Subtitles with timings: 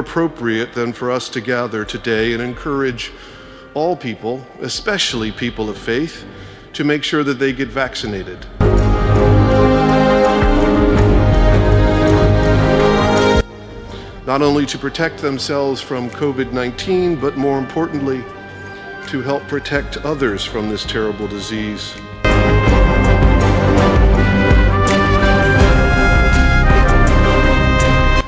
[0.00, 3.12] appropriate than for us to gather today and encourage
[3.74, 6.24] all people, especially people of faith,
[6.72, 8.44] to make sure that they get vaccinated?
[14.26, 18.24] Not only to protect themselves from COVID 19, but more importantly,
[19.08, 21.94] to help protect others from this terrible disease.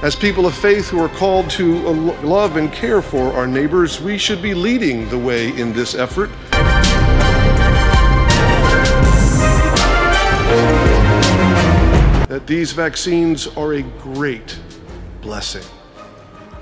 [0.03, 1.78] As people of faith who are called to
[2.25, 6.28] love and care for our neighbors, we should be leading the way in this effort.
[12.28, 14.59] That these vaccines are a great
[15.20, 15.62] blessing.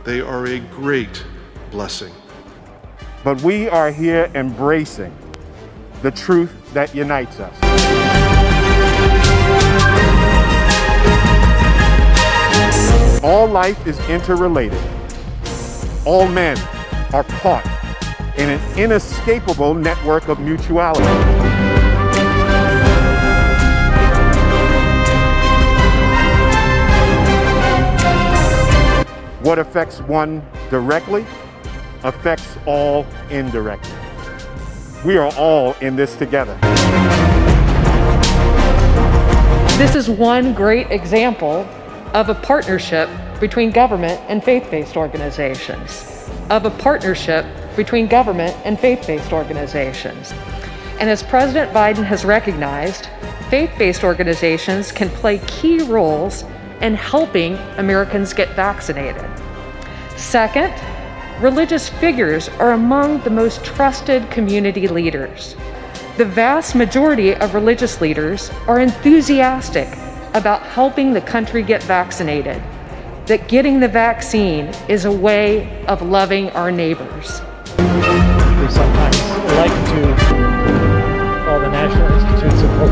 [0.05, 1.25] They are a great
[1.71, 2.13] blessing.
[3.25, 5.17] But we are here embracing
[6.03, 7.70] the truth that unites us.
[13.23, 14.81] All life is interrelated.
[16.07, 16.57] All men
[17.13, 17.67] are caught
[18.39, 21.05] in an inescapable network of mutuality.
[29.43, 31.27] What affects one directly
[32.05, 33.93] affects all indirectly.
[35.05, 36.59] We are all in this together.
[39.77, 41.69] This is one great example
[42.15, 49.33] of a partnership between government and faith-based organizations, of a partnership between government and faith-based
[49.33, 50.33] organizations.
[50.99, 53.09] And as President Biden has recognized,
[53.49, 56.45] faith-based organizations can play key roles
[56.81, 59.25] in helping Americans get vaccinated.
[60.17, 60.75] Second,
[61.41, 65.55] religious figures are among the most trusted community leaders.
[66.17, 69.89] The vast majority of religious leaders are enthusiastic
[70.35, 72.63] about helping the country get vaccinated,
[73.27, 77.41] that getting the vaccine is a way of loving our neighbors.
[77.79, 79.19] We sometimes
[79.57, 80.01] like to
[81.45, 82.91] call the National Institutes of Hope.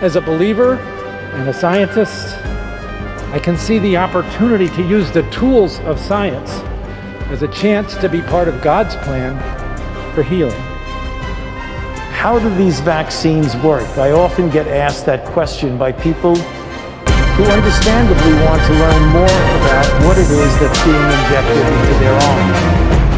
[0.00, 2.36] As a believer and a scientist,
[3.32, 6.62] I can see the opportunity to use the tools of science
[7.34, 9.34] as a chance to be part of God's plan
[10.14, 10.60] for healing.
[12.14, 13.88] How do these vaccines work?
[13.98, 16.36] I often get asked that question by people
[17.34, 22.14] who understandably want to learn more about what it is that's being injected into their
[22.14, 23.13] arms.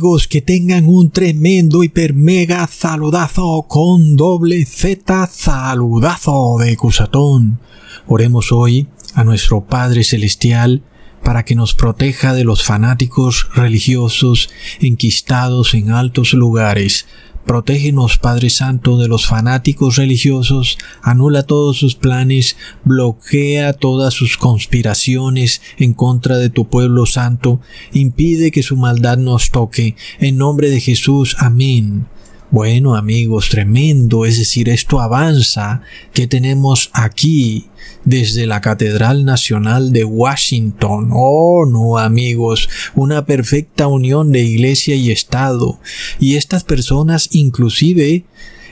[0.00, 7.60] Amigos, que tengan un tremendo hiper mega saludazo con doble Z saludazo de Cusatón.
[8.06, 10.82] Oremos hoy a nuestro Padre Celestial
[11.22, 14.48] para que nos proteja de los fanáticos religiosos
[14.80, 17.06] enquistados en altos lugares,
[17.46, 25.60] Protégenos, Padre Santo, de los fanáticos religiosos, anula todos sus planes, bloquea todas sus conspiraciones
[25.78, 27.60] en contra de tu pueblo santo,
[27.92, 29.96] impide que su maldad nos toque.
[30.20, 32.06] En nombre de Jesús, amén.
[32.52, 35.82] Bueno amigos, tremendo, es decir, esto avanza
[36.12, 37.66] que tenemos aquí
[38.04, 41.10] desde la Catedral Nacional de Washington.
[41.12, 45.78] Oh, no amigos, una perfecta unión de iglesia y Estado.
[46.18, 48.24] Y estas personas inclusive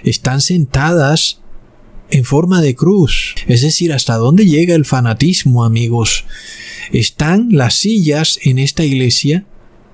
[0.03, 1.41] están sentadas
[2.11, 3.37] en forma de cruz.
[3.47, 6.25] Es decir, hasta dónde llega el fanatismo amigos.
[6.91, 9.47] Están las sillas en esta iglesia,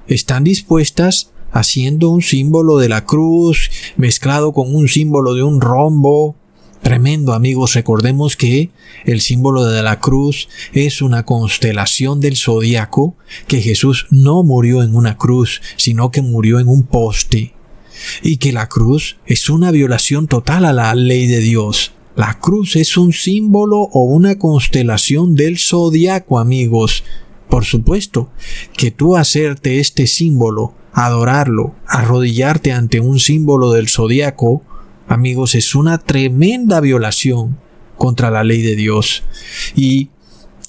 [0.09, 6.37] están dispuestas haciendo un símbolo de la cruz mezclado con un símbolo de un rombo.
[6.83, 8.71] Tremendo amigos, recordemos que
[9.07, 13.17] el símbolo de la cruz es una constelación del zodiaco,
[13.47, 17.55] que Jesús no murió en una cruz, sino que murió en un poste,
[18.23, 21.93] y que la cruz es una violación total a la ley de Dios.
[22.17, 27.05] La cruz es un símbolo o una constelación del zodiaco, amigos.
[27.49, 28.31] Por supuesto
[28.77, 34.63] que tú hacerte este símbolo, adorarlo, arrodillarte ante un símbolo del zodiaco,
[35.09, 37.59] amigos, es una tremenda violación
[37.97, 39.25] contra la ley de Dios.
[39.75, 40.11] Y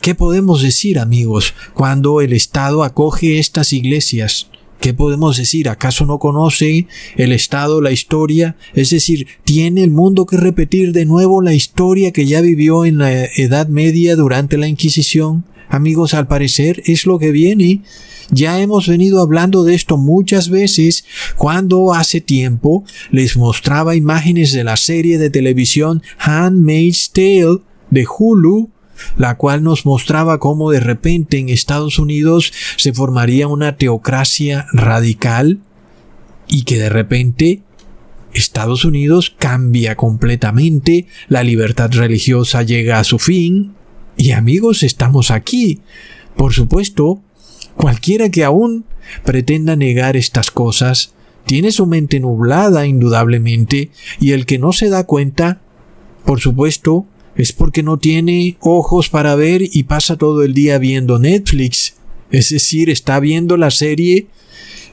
[0.02, 4.52] ¿Qué podemos decir, amigos, cuando el Estado acoge estas iglesias?
[4.80, 5.68] ¿Qué podemos decir?
[5.68, 6.86] ¿Acaso no conoce
[7.16, 8.56] el Estado la historia?
[8.76, 13.00] Es decir, ¿tiene el mundo que repetir de nuevo la historia que ya vivió en
[13.00, 15.44] la Edad Media durante la Inquisición?
[15.70, 17.82] Amigos, al parecer es lo que viene.
[18.32, 21.06] Ya hemos venido hablando de esto muchas veces
[21.38, 27.60] cuando hace tiempo les mostraba imágenes de la serie de televisión Handmaid's Tale
[27.92, 28.72] de Hulu
[29.18, 35.60] la cual nos mostraba cómo de repente en Estados Unidos se formaría una teocracia radical
[36.48, 37.62] y que de repente
[38.34, 43.74] Estados Unidos cambia completamente, la libertad religiosa llega a su fin
[44.18, 45.82] y amigos estamos aquí.
[46.36, 47.22] Por supuesto,
[47.76, 48.86] cualquiera que aún
[49.24, 51.14] pretenda negar estas cosas
[51.46, 55.62] tiene su mente nublada indudablemente y el que no se da cuenta,
[56.26, 61.20] por supuesto, es porque no tiene ojos para ver y pasa todo el día viendo
[61.20, 61.96] Netflix.
[62.32, 64.28] Es decir, está viendo la serie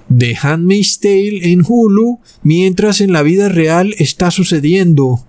[0.08, 5.24] de Handmaid's Tale en Hulu mientras en la vida real está sucediendo.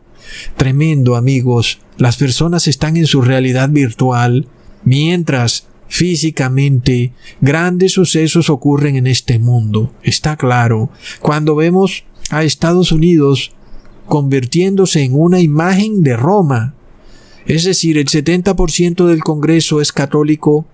[0.58, 1.80] Tremendo, amigos.
[1.98, 4.48] Las personas están en su realidad virtual
[4.84, 9.94] mientras físicamente grandes sucesos ocurren en este mundo.
[10.02, 10.90] Está claro.
[11.22, 13.52] Cuando vemos a Estados Unidos
[14.08, 16.74] convirtiéndose en una imagen de Roma,
[17.46, 20.66] es decir, el 70% del Congreso es católico,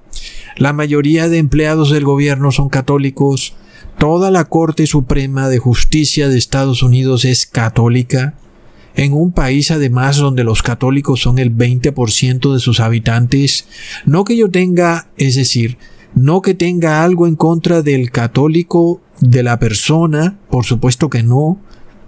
[0.55, 3.55] la mayoría de empleados del gobierno son católicos,
[3.97, 8.35] toda la Corte Suprema de Justicia de Estados Unidos es católica,
[8.99, 13.65] en un país además donde los católicos son el 20% de sus habitantes,
[14.05, 15.77] no que yo tenga, es decir,
[16.15, 21.61] no que tenga algo en contra del católico de la persona, por supuesto que no,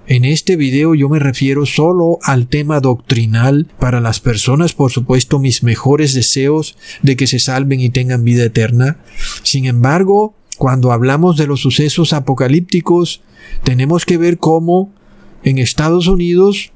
[0.05, 5.39] en este video yo me refiero solo al tema doctrinal para las personas, por supuesto,
[5.39, 8.97] mis mejores deseos de que se salven y tengan vida eterna.
[9.43, 13.21] Sin embargo, cuando hablamos de los sucesos apocalípticos,
[13.63, 14.91] tenemos que ver cómo
[15.43, 16.73] en Estados Unidos,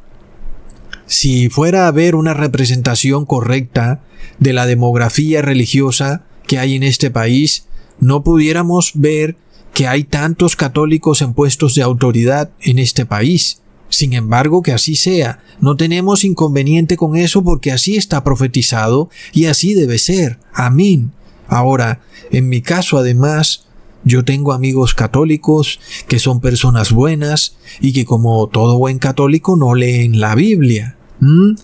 [1.06, 4.04] si fuera a haber una representación correcta
[4.40, 7.68] de la demografía religiosa que hay en este país,
[8.00, 9.38] no pudiéramos ver
[9.74, 13.62] que hay tantos católicos en puestos de autoridad en este país.
[13.90, 19.46] Sin embargo, que así sea, no tenemos inconveniente con eso porque así está profetizado y
[19.46, 20.40] así debe ser.
[20.54, 21.12] Amén.
[21.48, 22.02] Ahora,
[22.32, 23.68] en mi caso además,
[24.04, 29.76] yo tengo amigos católicos que son personas buenas y que como todo buen católico no
[29.76, 30.98] leen la Biblia.
[31.20, 31.56] ¿Mm?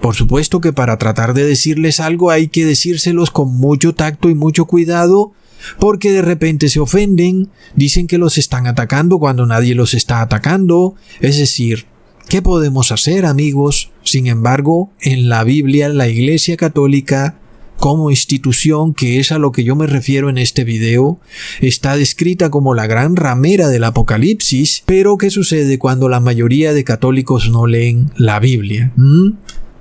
[0.00, 4.34] Por supuesto que para tratar de decirles algo hay que decírselos con mucho tacto y
[4.34, 5.32] mucho cuidado
[5.78, 10.96] porque de repente se ofenden, dicen que los están atacando cuando nadie los está atacando,
[11.20, 11.86] es decir,
[12.28, 13.92] ¿qué podemos hacer amigos?
[14.02, 17.38] Sin embargo, en la Biblia la Iglesia Católica
[17.82, 21.18] como institución, que es a lo que yo me refiero en este video,
[21.60, 26.84] está descrita como la gran ramera del Apocalipsis, pero ¿qué sucede cuando la mayoría de
[26.84, 28.92] católicos no leen la Biblia?
[28.94, 29.30] ¿Mm?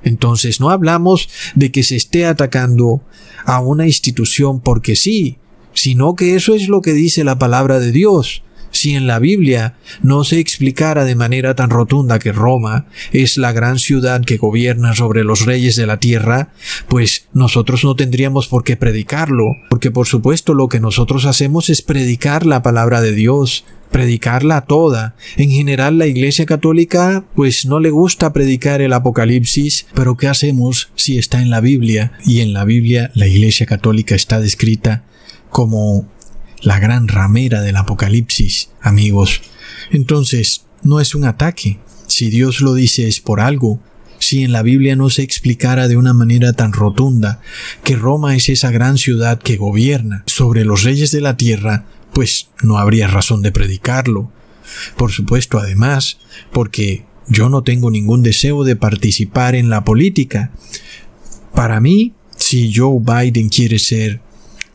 [0.01, 3.03] Entonces no hablamos de que se esté atacando
[3.45, 5.37] a una institución porque sí,
[5.75, 8.41] sino que eso es lo que dice la palabra de Dios.
[8.81, 13.51] Si en la Biblia no se explicara de manera tan rotunda que Roma es la
[13.51, 16.51] gran ciudad que gobierna sobre los reyes de la tierra,
[16.87, 21.83] pues nosotros no tendríamos por qué predicarlo, porque por supuesto lo que nosotros hacemos es
[21.83, 25.13] predicar la palabra de Dios, predicarla toda.
[25.37, 30.89] En general la Iglesia Católica pues no le gusta predicar el Apocalipsis, pero ¿qué hacemos
[30.95, 32.13] si está en la Biblia?
[32.25, 35.03] Y en la Biblia la Iglesia Católica está descrita
[35.51, 36.07] como
[36.61, 39.41] la gran ramera del Apocalipsis, amigos.
[39.91, 41.79] Entonces, no es un ataque.
[42.07, 43.79] Si Dios lo dice es por algo.
[44.19, 47.41] Si en la Biblia no se explicara de una manera tan rotunda
[47.83, 52.49] que Roma es esa gran ciudad que gobierna sobre los reyes de la tierra, pues
[52.61, 54.31] no habría razón de predicarlo.
[54.95, 56.19] Por supuesto, además,
[56.51, 60.51] porque yo no tengo ningún deseo de participar en la política.
[61.55, 64.21] Para mí, si Joe Biden quiere ser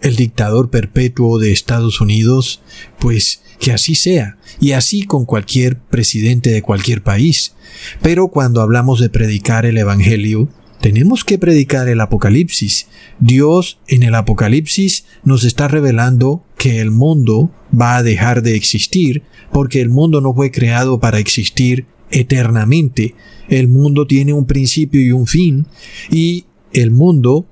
[0.01, 2.63] el dictador perpetuo de Estados Unidos,
[2.99, 7.55] pues que así sea, y así con cualquier presidente de cualquier país.
[8.03, 10.49] Pero cuando hablamos de predicar el Evangelio,
[10.81, 12.87] tenemos que predicar el Apocalipsis.
[13.19, 19.23] Dios en el Apocalipsis nos está revelando que el mundo va a dejar de existir
[19.53, 23.15] porque el mundo no fue creado para existir eternamente.
[23.49, 25.67] El mundo tiene un principio y un fin
[26.11, 27.47] y el mundo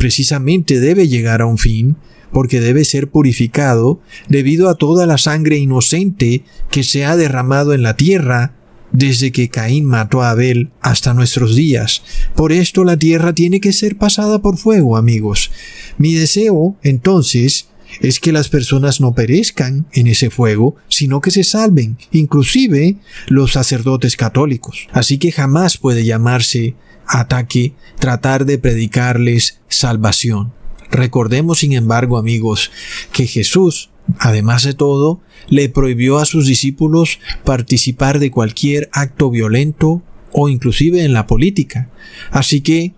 [0.00, 1.96] precisamente debe llegar a un fin
[2.32, 7.82] porque debe ser purificado debido a toda la sangre inocente que se ha derramado en
[7.82, 8.54] la tierra
[8.92, 12.02] desde que Caín mató a Abel hasta nuestros días.
[12.34, 15.50] Por esto la tierra tiene que ser pasada por fuego, amigos.
[15.98, 17.68] Mi deseo, entonces,
[18.00, 22.96] es que las personas no perezcan en ese fuego, sino que se salven, inclusive
[23.28, 24.88] los sacerdotes católicos.
[24.92, 26.74] Así que jamás puede llamarse
[27.10, 30.52] ataque tratar de predicarles salvación.
[30.90, 32.70] Recordemos, sin embargo, amigos,
[33.12, 40.02] que Jesús, además de todo, le prohibió a sus discípulos participar de cualquier acto violento
[40.32, 41.90] o inclusive en la política.
[42.30, 42.94] Así que,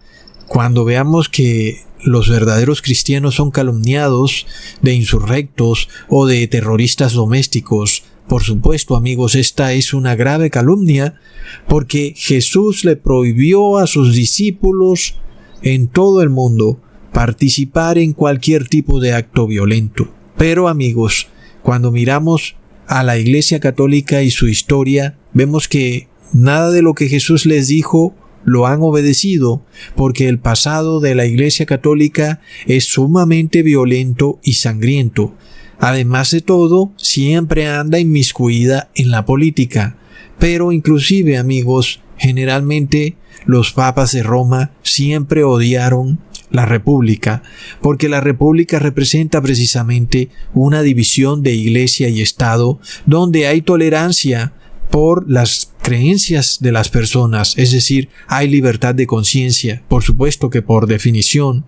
[0.47, 4.47] cuando veamos que los verdaderos cristianos son calumniados
[4.81, 8.05] de insurrectos o de terroristas domésticos.
[8.29, 11.21] Por supuesto, amigos, esta es una grave calumnia
[11.69, 15.17] porque Jesús le prohibió a sus discípulos
[15.63, 16.81] en todo el mundo
[17.13, 20.09] participar en cualquier tipo de acto violento.
[20.37, 21.29] Pero, amigos,
[21.63, 27.09] cuando miramos a la Iglesia Católica y su historia, vemos que nada de lo que
[27.09, 28.15] Jesús les dijo
[28.45, 29.65] lo han obedecido
[29.95, 35.35] porque el pasado de la Iglesia Católica es sumamente violento y sangriento.
[35.83, 39.97] Además de todo, siempre anda inmiscuida en la política.
[40.39, 46.21] Pero inclusive, amigos, generalmente los papas de Roma siempre odiaron
[46.53, 47.43] la República,
[47.81, 54.53] porque la República representa precisamente una división de Iglesia y Estado donde hay tolerancia
[54.89, 59.83] por las creencias de las personas, es decir, hay libertad de conciencia.
[59.89, 61.65] Por supuesto que por definición,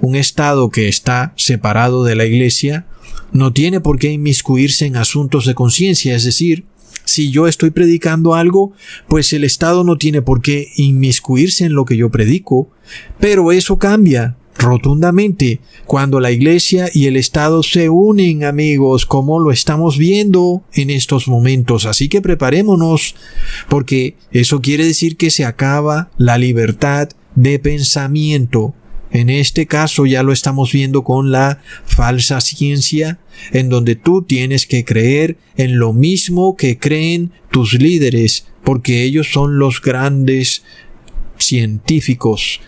[0.00, 2.86] un Estado que está separado de la Iglesia
[3.32, 6.64] no tiene por qué inmiscuirse en asuntos de conciencia, es decir,
[7.04, 8.72] si yo estoy predicando algo,
[9.08, 12.70] pues el Estado no tiene por qué inmiscuirse en lo que yo predico,
[13.18, 19.52] pero eso cambia rotundamente cuando la Iglesia y el Estado se unen, amigos, como lo
[19.52, 21.86] estamos viendo en estos momentos.
[21.86, 23.14] Así que preparémonos,
[23.68, 28.74] porque eso quiere decir que se acaba la libertad de pensamiento.
[29.10, 33.18] En este caso ya lo estamos viendo con la falsa ciencia,
[33.52, 39.28] en donde tú tienes que creer en lo mismo que creen tus líderes, porque ellos
[39.32, 40.62] son los grandes
[41.38, 42.60] científicos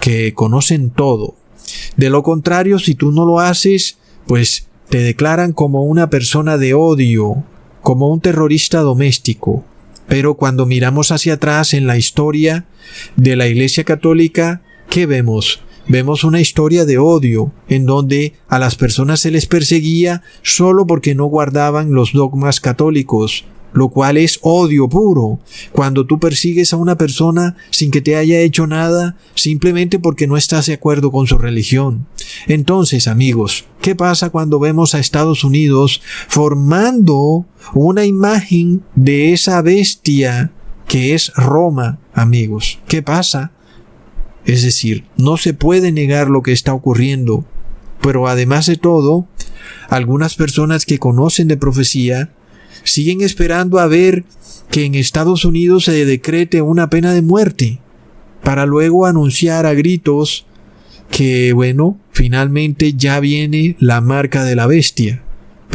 [0.00, 1.36] que conocen todo.
[1.96, 6.74] De lo contrario, si tú no lo haces, pues te declaran como una persona de
[6.74, 7.44] odio,
[7.82, 9.64] como un terrorista doméstico.
[10.08, 12.66] Pero cuando miramos hacia atrás en la historia
[13.16, 15.60] de la Iglesia Católica, ¿qué vemos?
[15.88, 21.14] Vemos una historia de odio, en donde a las personas se les perseguía solo porque
[21.14, 25.38] no guardaban los dogmas católicos, lo cual es odio puro.
[25.70, 30.36] Cuando tú persigues a una persona sin que te haya hecho nada, simplemente porque no
[30.36, 32.06] estás de acuerdo con su religión.
[32.48, 40.50] Entonces, amigos, ¿qué pasa cuando vemos a Estados Unidos formando una imagen de esa bestia
[40.88, 42.80] que es Roma, amigos?
[42.88, 43.52] ¿Qué pasa?
[44.46, 47.44] Es decir, no se puede negar lo que está ocurriendo.
[48.00, 49.26] Pero además de todo,
[49.88, 52.30] algunas personas que conocen de profecía
[52.84, 54.24] siguen esperando a ver
[54.70, 57.80] que en Estados Unidos se decrete una pena de muerte,
[58.42, 60.46] para luego anunciar a gritos
[61.10, 65.22] que, bueno, finalmente ya viene la marca de la bestia.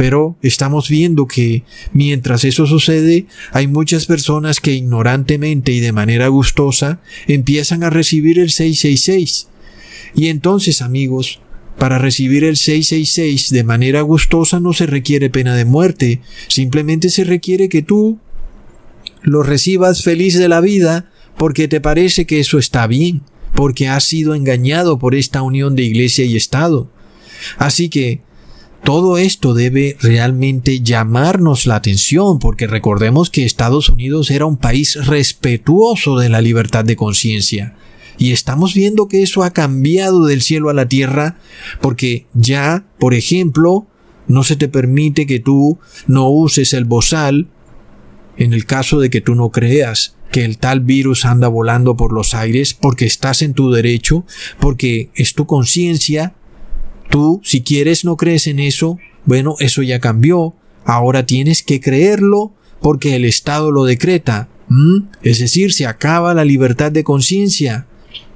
[0.02, 6.26] Pero estamos viendo que mientras eso sucede, hay muchas personas que ignorantemente y de manera
[6.26, 9.46] gustosa empiezan a recibir el 666.
[10.16, 11.38] Y entonces, amigos,
[11.78, 17.22] para recibir el 666 de manera gustosa no se requiere pena de muerte, simplemente se
[17.22, 18.18] requiere que tú
[19.22, 23.22] lo recibas feliz de la vida porque te parece que eso está bien,
[23.54, 26.90] porque has sido engañado por esta unión de iglesia y Estado.
[27.56, 28.20] Así que
[28.84, 35.06] todo esto debe realmente llamarnos la atención porque recordemos que Estados Unidos era un país
[35.06, 37.76] respetuoso de la libertad de conciencia.
[38.18, 41.38] Y estamos viendo que eso ha cambiado del cielo a la tierra
[41.80, 43.86] porque ya, por ejemplo,
[44.28, 47.48] no se te permite que tú no uses el bozal
[48.36, 52.12] en el caso de que tú no creas que el tal virus anda volando por
[52.12, 54.24] los aires porque estás en tu derecho,
[54.58, 56.34] porque es tu conciencia.
[57.12, 60.54] Tú, si quieres, no crees en eso, bueno, eso ya cambió.
[60.86, 64.48] Ahora tienes que creerlo porque el Estado lo decreta.
[65.22, 67.86] Es decir, se acaba la libertad de conciencia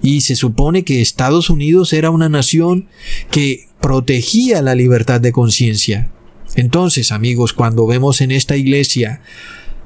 [0.02, 2.87] y se supone que Estados Unidos era una nación
[3.30, 6.11] que protegía la libertad de conciencia.
[6.54, 9.23] Entonces, amigos, cuando vemos en esta iglesia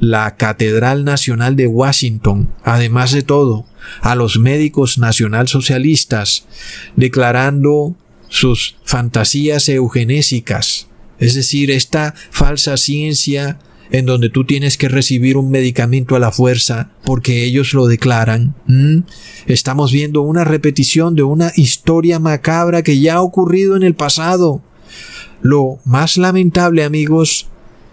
[0.01, 3.67] la Catedral Nacional de Washington, además de todo,
[4.01, 6.47] a los médicos nacionalsocialistas
[6.97, 7.95] declarando
[8.31, 13.59] sus fantasías eugenésicas, es decir, esta falsa ciencia
[13.91, 18.55] en donde tú tienes que recibir un medicamento a la fuerza porque ellos lo declaran.
[19.47, 24.63] Estamos viendo una repetición de una historia macabra que ya ha ocurrido en el pasado.
[25.43, 27.49] Lo más lamentable, amigos,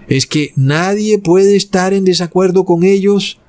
[0.07, 3.39] es que nadie puede estar en desacuerdo con ellos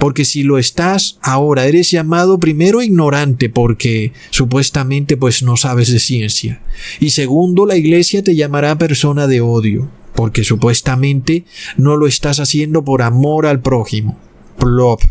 [0.00, 6.00] porque si lo estás, ahora eres llamado primero ignorante porque supuestamente pues no sabes de
[6.00, 6.62] ciencia.
[6.98, 11.44] Y segundo, la iglesia te llamará persona de odio porque supuestamente
[11.76, 14.18] no lo estás haciendo por amor al prójimo.
[14.58, 15.02] Plop.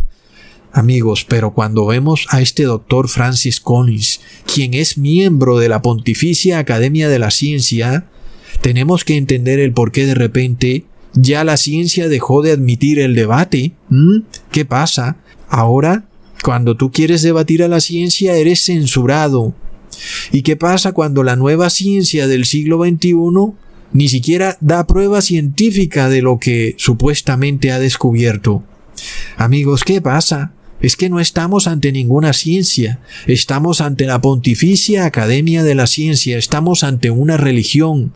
[0.71, 6.57] Amigos, pero cuando vemos a este doctor Francis Collins, quien es miembro de la Pontificia
[6.57, 8.07] Academia de la Ciencia,
[8.61, 13.15] tenemos que entender el por qué de repente ya la ciencia dejó de admitir el
[13.15, 13.73] debate.
[13.89, 14.19] ¿Mm?
[14.51, 15.17] ¿Qué pasa?
[15.49, 16.05] Ahora,
[16.43, 19.53] cuando tú quieres debatir a la ciencia, eres censurado.
[20.31, 23.13] ¿Y qué pasa cuando la nueva ciencia del siglo XXI
[23.91, 28.63] ni siquiera da prueba científica de lo que supuestamente ha descubierto?
[29.37, 30.53] Amigos, ¿qué pasa?
[30.81, 36.37] Es que no estamos ante ninguna ciencia, estamos ante la Pontificia Academia de la Ciencia,
[36.37, 38.13] estamos ante una religión,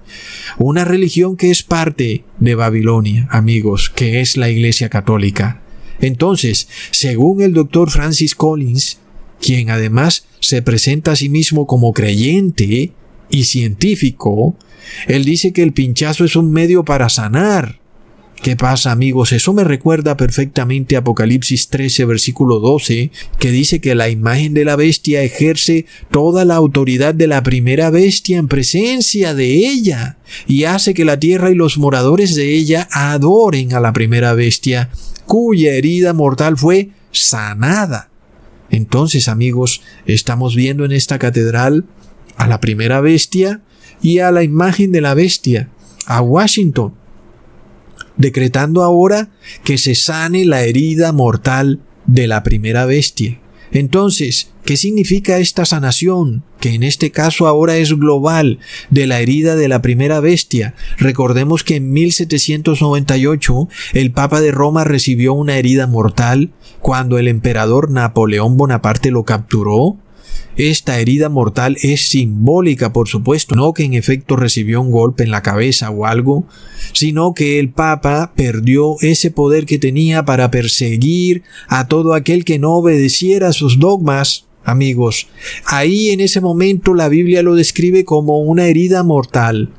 [0.58, 5.62] una religión que es parte de Babilonia, amigos, que es la Iglesia Católica.
[6.00, 9.00] Entonces, según el doctor Francis Collins,
[9.42, 12.92] quien además se presenta a sí mismo como creyente
[13.30, 14.56] y científico,
[15.08, 17.80] él dice que el pinchazo es un medio para sanar,
[18.44, 19.32] ¿Qué pasa amigos?
[19.32, 24.76] Eso me recuerda perfectamente Apocalipsis 13 versículo 12 que dice que la imagen de la
[24.76, 30.94] bestia ejerce toda la autoridad de la primera bestia en presencia de ella y hace
[30.94, 34.90] que la tierra y los moradores de ella adoren a la primera bestia
[35.26, 38.10] cuya herida mortal fue sanada.
[38.70, 41.86] Entonces amigos, estamos viendo en esta catedral
[42.36, 43.62] a la primera bestia
[44.02, 45.70] y a la imagen de la bestia,
[46.06, 46.94] a Washington,
[48.18, 49.30] decretando ahora
[49.64, 53.40] que se sane la herida mortal de la primera bestia.
[53.72, 56.44] Entonces, ¿qué significa esta sanación?
[56.60, 58.60] Que en este caso ahora es global,
[58.92, 60.76] de la herida de la primera bestia.
[61.00, 67.90] Recordemos que en 1798 el Papa de Roma recibió una herida mortal cuando el emperador
[67.90, 69.98] Napoleón Bonaparte lo capturó
[70.56, 75.32] esta herida mortal es simbólica, por supuesto, no que en efecto recibió un golpe en
[75.32, 76.46] la cabeza o algo,
[76.94, 82.60] sino que el Papa perdió ese poder que tenía para perseguir a todo aquel que
[82.60, 84.46] no obedeciera sus dogmas.
[84.66, 85.28] Amigos,
[85.66, 89.72] ahí en ese momento la Biblia lo describe como una herida mortal.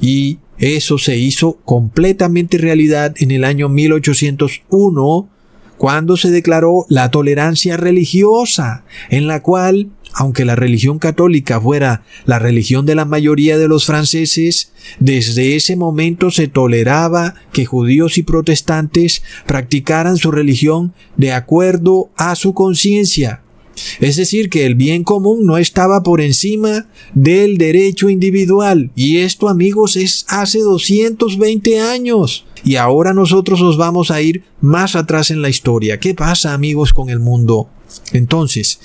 [0.00, 5.28] Y eso se hizo completamente realidad en el año 1801
[5.80, 12.38] cuando se declaró la tolerancia religiosa, en la cual, aunque la religión católica fuera la
[12.38, 18.22] religión de la mayoría de los franceses, desde ese momento se toleraba que judíos y
[18.22, 23.40] protestantes practicaran su religión de acuerdo a su conciencia,
[24.00, 28.90] es decir, que el bien común no estaba por encima del derecho individual.
[28.94, 32.46] Y esto, amigos, es hace 220 años.
[32.64, 35.98] Y ahora nosotros nos vamos a ir más atrás en la historia.
[35.98, 37.68] ¿Qué pasa, amigos, con el mundo?
[38.12, 38.80] Entonces,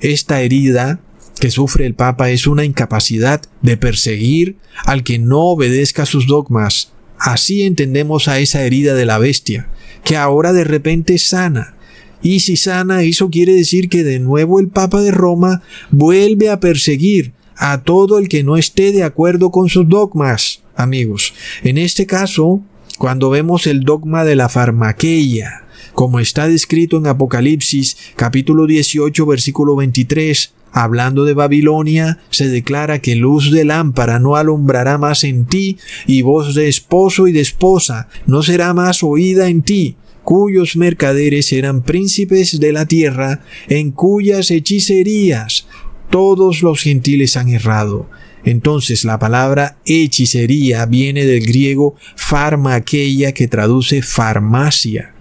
[0.00, 1.00] esta herida
[1.40, 6.92] que sufre el Papa es una incapacidad de perseguir al que no obedezca sus dogmas.
[7.18, 9.68] Así entendemos a esa herida de la bestia,
[10.04, 11.74] que ahora de repente sana.
[12.22, 16.60] Y si sana, eso quiere decir que de nuevo el Papa de Roma vuelve a
[16.60, 21.34] perseguir a todo el que no esté de acuerdo con sus dogmas, amigos.
[21.62, 22.62] En este caso,
[22.98, 29.76] cuando vemos el dogma de la farmaqueia, como está descrito en Apocalipsis capítulo 18 versículo
[29.76, 35.78] 23, hablando de Babilonia, se declara que luz de lámpara no alumbrará más en ti,
[36.06, 39.96] y voz de esposo y de esposa no será más oída en ti,
[40.30, 45.66] cuyos mercaderes eran príncipes de la tierra, en cuyas hechicerías
[46.08, 48.08] todos los gentiles han errado.
[48.44, 55.14] Entonces la palabra hechicería viene del griego farmaqueia que traduce farmacia.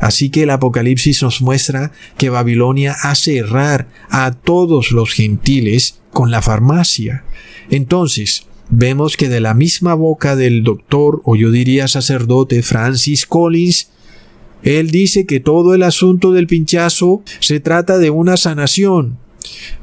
[0.00, 6.32] Así que el Apocalipsis nos muestra que Babilonia hace errar a todos los gentiles con
[6.32, 7.22] la farmacia.
[7.70, 13.90] Entonces, vemos que de la misma boca del doctor, o yo diría sacerdote Francis Collins,
[14.62, 19.18] él dice que todo el asunto del pinchazo se trata de una sanación.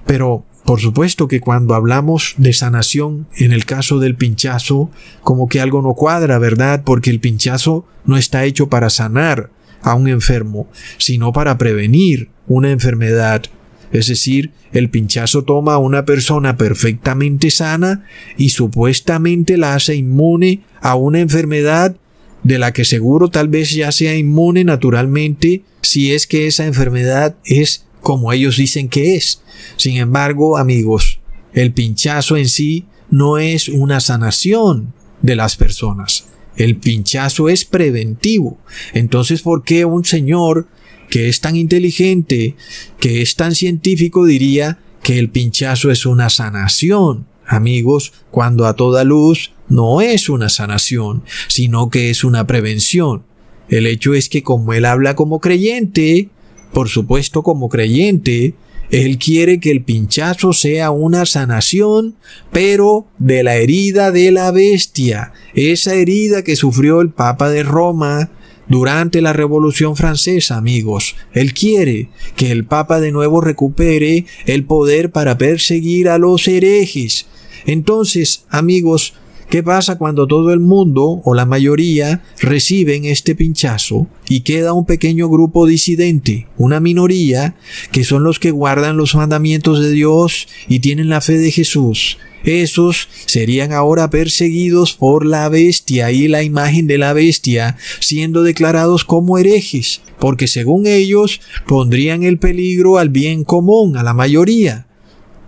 [0.05, 4.89] Pero por supuesto que cuando hablamos de sanación en el caso del pinchazo,
[5.21, 6.83] como que algo no cuadra, ¿verdad?
[6.85, 9.49] Porque el pinchazo no está hecho para sanar
[9.81, 13.43] a un enfermo, sino para prevenir una enfermedad.
[13.91, 18.05] Es decir, el pinchazo toma a una persona perfectamente sana
[18.37, 21.97] y supuestamente la hace inmune a una enfermedad
[22.43, 27.35] de la que seguro tal vez ya sea inmune naturalmente si es que esa enfermedad
[27.45, 29.41] es como ellos dicen que es.
[29.77, 31.19] Sin embargo, amigos,
[31.53, 36.25] el pinchazo en sí no es una sanación de las personas.
[36.55, 38.59] El pinchazo es preventivo.
[38.93, 40.67] Entonces, ¿por qué un señor
[41.09, 42.55] que es tan inteligente,
[42.99, 47.25] que es tan científico, diría que el pinchazo es una sanación?
[47.45, 53.23] Amigos, cuando a toda luz no es una sanación, sino que es una prevención.
[53.69, 56.29] El hecho es que como él habla como creyente,
[56.71, 58.53] por supuesto como creyente,
[58.91, 62.15] él quiere que el pinchazo sea una sanación,
[62.51, 68.29] pero de la herida de la bestia, esa herida que sufrió el Papa de Roma
[68.67, 71.15] durante la Revolución Francesa, amigos.
[71.33, 77.25] Él quiere que el Papa de nuevo recupere el poder para perseguir a los herejes.
[77.65, 79.15] Entonces, amigos,
[79.49, 84.85] ¿Qué pasa cuando todo el mundo o la mayoría reciben este pinchazo y queda un
[84.85, 87.55] pequeño grupo disidente, una minoría,
[87.91, 92.17] que son los que guardan los mandamientos de Dios y tienen la fe de Jesús?
[92.43, 99.05] Esos serían ahora perseguidos por la bestia y la imagen de la bestia, siendo declarados
[99.05, 104.87] como herejes, porque según ellos pondrían el peligro al bien común, a la mayoría.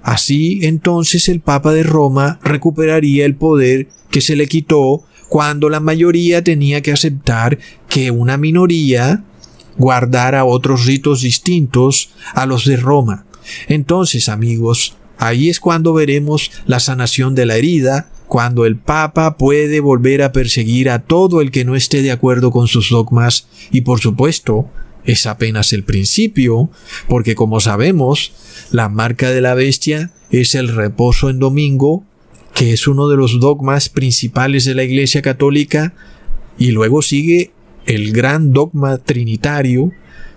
[0.06, 5.80] Así entonces el Papa de Roma recuperaría el poder que se le quitó cuando la
[5.80, 7.58] mayoría tenía que aceptar
[7.90, 9.24] que una minoría
[9.78, 13.26] guardara otros ritos distintos a los de Roma.
[13.68, 19.80] Entonces, amigos, ahí es cuando veremos la sanación de la herida, cuando el Papa puede
[19.80, 23.82] volver a perseguir a todo el que no esté de acuerdo con sus dogmas y
[23.82, 24.70] por supuesto
[25.06, 26.70] es apenas el principio,
[27.08, 28.34] porque como sabemos,
[28.72, 32.04] la marca de la bestia es el reposo en domingo,
[32.54, 35.94] que es uno de los dogmas principales de la Iglesia Católica,
[36.58, 37.52] y luego sigue
[37.86, 39.92] el gran dogma trinitario,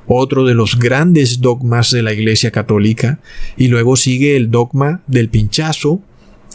[0.06, 3.20] otro de los grandes dogmas de la Iglesia Católica,
[3.56, 6.02] y luego sigue el dogma del pinchazo,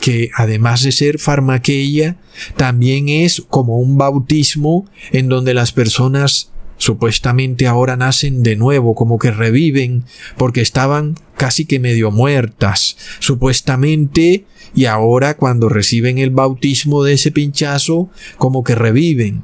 [0.01, 2.17] que además de ser farmaqueia,
[2.57, 6.51] también es como un bautismo en donde las personas
[6.83, 10.03] supuestamente ahora nacen de nuevo, como que reviven,
[10.37, 17.31] porque estaban casi que medio muertas, supuestamente, y ahora cuando reciben el bautismo de ese
[17.31, 19.43] pinchazo, como que reviven.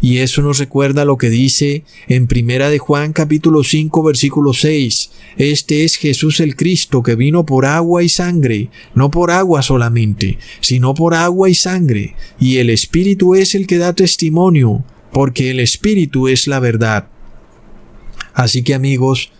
[0.00, 5.10] Y eso nos recuerda lo que dice en Primera de Juan capítulo 5 versículo 6.
[5.38, 10.38] Este es Jesús el Cristo que vino por agua y sangre, no por agua solamente,
[10.60, 15.60] sino por agua y sangre, y el Espíritu es el que da testimonio porque el
[15.60, 17.08] Espíritu es la verdad.
[18.34, 19.32] Así que amigos,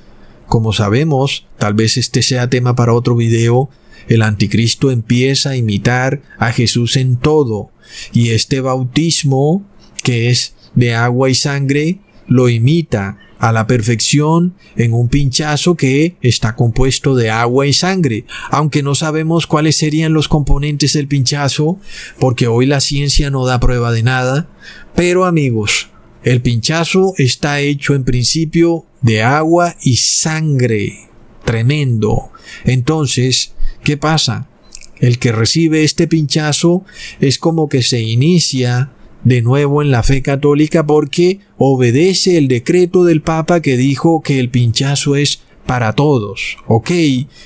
[0.46, 3.70] como sabemos, tal vez este sea tema para otro video,
[4.08, 7.70] el anticristo empieza a imitar a Jesús en todo,
[8.12, 9.66] y este bautismo,
[10.02, 16.16] que es de agua y sangre, lo imita a la perfección en un pinchazo que
[16.20, 21.78] está compuesto de agua y sangre, aunque no sabemos cuáles serían los componentes del pinchazo,
[22.18, 24.48] porque hoy la ciencia no da prueba de nada,
[24.98, 25.90] pero amigos,
[26.24, 30.92] el pinchazo está hecho en principio de agua y sangre.
[31.44, 32.32] Tremendo.
[32.64, 33.52] Entonces,
[33.84, 34.48] ¿qué pasa?
[34.98, 36.84] El que recibe este pinchazo
[37.20, 38.90] es como que se inicia
[39.22, 44.40] de nuevo en la fe católica porque obedece el decreto del Papa que dijo que
[44.40, 46.90] el pinchazo es para todos, ¿ok?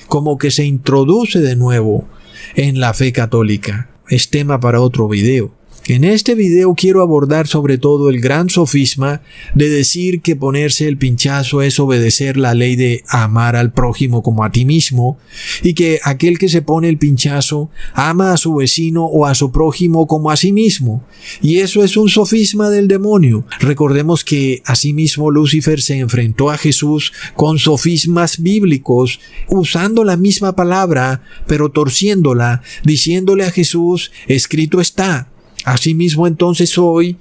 [0.07, 2.07] Como que se introduce de nuevo
[2.55, 3.91] en la fe católica.
[4.09, 5.53] Es tema para otro video.
[5.85, 9.21] En este video quiero abordar sobre todo el gran sofisma
[9.53, 14.45] de decir que ponerse el pinchazo es obedecer la ley de amar al prójimo como
[14.45, 15.17] a ti mismo
[15.61, 19.51] y que aquel que se pone el pinchazo ama a su vecino o a su
[19.51, 21.03] prójimo como a sí mismo.
[21.41, 23.45] Y eso es un sofisma del demonio.
[23.59, 29.19] Recordemos que asimismo Lucifer se enfrentó a Jesús con sofismas bíblicos
[29.49, 35.32] usando la misma palabra pero torciéndola diciéndole a Jesús escrito está
[35.63, 37.17] Asimismo entonces hoy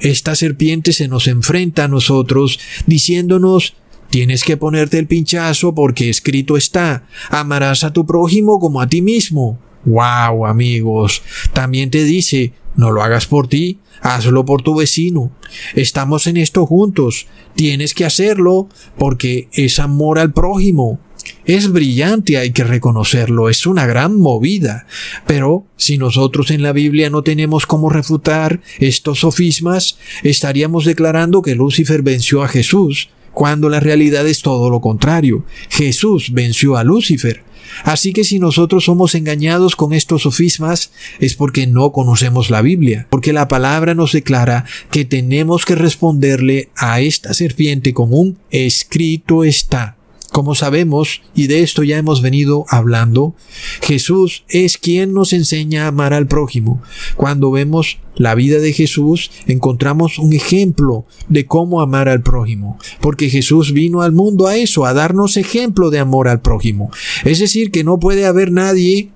[0.00, 3.74] esta serpiente se nos enfrenta a nosotros diciéndonos
[4.10, 9.02] Tienes que ponerte el pinchazo porque escrito está, amarás a tu prójimo como a ti
[9.02, 9.58] mismo.
[9.84, 11.22] ¡Wow, amigos!
[11.52, 15.32] También te dice, no lo hagas por ti, hazlo por tu vecino.
[15.74, 17.26] Estamos en esto juntos.
[17.54, 21.00] Tienes que hacerlo porque es amor al prójimo.
[21.44, 24.86] Es brillante, hay que reconocerlo, es una gran movida.
[25.26, 31.54] Pero si nosotros en la Biblia no tenemos cómo refutar estos sofismas, estaríamos declarando que
[31.54, 35.44] Lucifer venció a Jesús, cuando la realidad es todo lo contrario.
[35.68, 37.44] Jesús venció a Lucifer.
[37.84, 43.06] Así que si nosotros somos engañados con estos sofismas es porque no conocemos la Biblia,
[43.10, 49.44] porque la palabra nos declara que tenemos que responderle a esta serpiente con un escrito
[49.44, 49.95] está.
[50.36, 53.34] Como sabemos, y de esto ya hemos venido hablando,
[53.80, 56.82] Jesús es quien nos enseña a amar al prójimo.
[57.16, 63.30] Cuando vemos la vida de Jesús, encontramos un ejemplo de cómo amar al prójimo, porque
[63.30, 66.90] Jesús vino al mundo a eso, a darnos ejemplo de amor al prójimo.
[67.24, 69.08] Es decir, que no puede haber nadie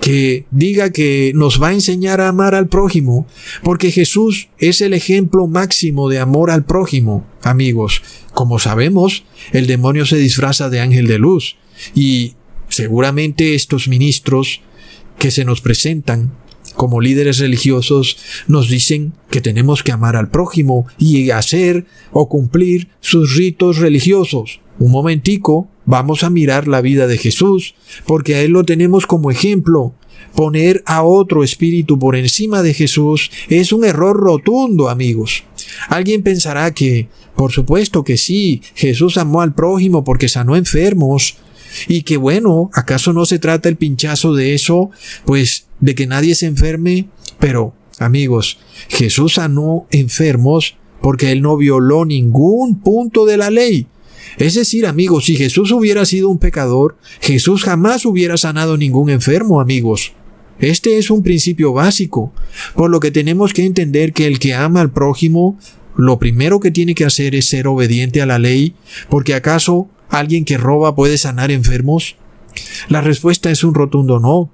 [0.00, 3.26] que diga que nos va a enseñar a amar al prójimo,
[3.62, 7.26] porque Jesús es el ejemplo máximo de amor al prójimo.
[7.42, 11.56] Amigos, como sabemos, el demonio se disfraza de ángel de luz
[11.94, 12.34] y
[12.68, 14.60] seguramente estos ministros
[15.18, 16.32] que se nos presentan
[16.74, 22.88] como líderes religiosos nos dicen que tenemos que amar al prójimo y hacer o cumplir
[23.00, 24.60] sus ritos religiosos.
[24.78, 27.74] Un momentico, vamos a mirar la vida de Jesús,
[28.04, 29.94] porque a Él lo tenemos como ejemplo.
[30.34, 35.44] Poner a otro espíritu por encima de Jesús es un error rotundo, amigos.
[35.88, 41.38] Alguien pensará que, por supuesto que sí, Jesús amó al prójimo porque sanó enfermos,
[41.86, 44.90] y que bueno, ¿acaso no se trata el pinchazo de eso?
[45.24, 47.08] Pues de que nadie se enferme.
[47.38, 53.86] Pero, amigos, Jesús sanó enfermos porque Él no violó ningún punto de la ley.
[54.36, 59.60] Es decir, amigos, si Jesús hubiera sido un pecador, Jesús jamás hubiera sanado ningún enfermo,
[59.60, 60.12] amigos.
[60.58, 62.32] Este es un principio básico,
[62.74, 65.58] por lo que tenemos que entender que el que ama al prójimo,
[65.96, 68.74] lo primero que tiene que hacer es ser obediente a la ley,
[69.08, 72.16] porque acaso alguien que roba puede sanar enfermos?
[72.88, 74.50] La respuesta es un rotundo no.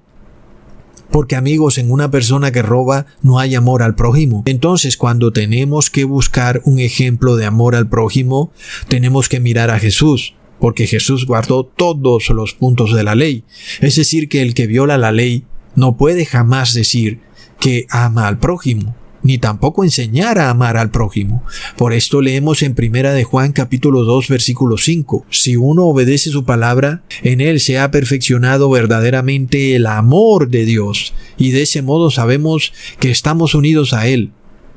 [1.14, 4.42] Porque amigos, en una persona que roba no hay amor al prójimo.
[4.46, 8.50] Entonces, cuando tenemos que buscar un ejemplo de amor al prójimo,
[8.88, 13.44] tenemos que mirar a Jesús, porque Jesús guardó todos los puntos de la ley.
[13.80, 15.44] Es decir, que el que viola la ley
[15.76, 17.20] no puede jamás decir
[17.60, 21.42] que ama al prójimo ni tampoco enseñar a amar al prójimo.
[21.76, 25.26] Por esto leemos en Primera de Juan capítulo 2 versículo 5.
[25.30, 31.14] Si uno obedece su palabra, en él se ha perfeccionado verdaderamente el amor de Dios,
[31.38, 34.30] y de ese modo sabemos que estamos unidos a él.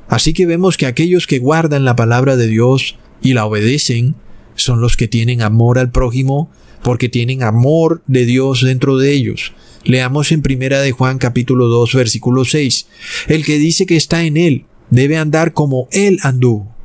[0.08, 4.14] Así que vemos que aquellos que guardan la palabra de Dios y la obedecen,
[4.54, 6.50] son los que tienen amor al prójimo,
[6.82, 9.52] porque tienen amor de Dios dentro de ellos.
[9.88, 12.88] Leamos en Primera de Juan capítulo 2 versículo 6.
[13.28, 16.76] El que dice que está en él debe andar como él anduvo.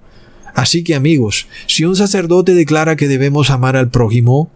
[0.56, 4.50] Así que amigos, si un sacerdote declara que debemos amar al prójimo,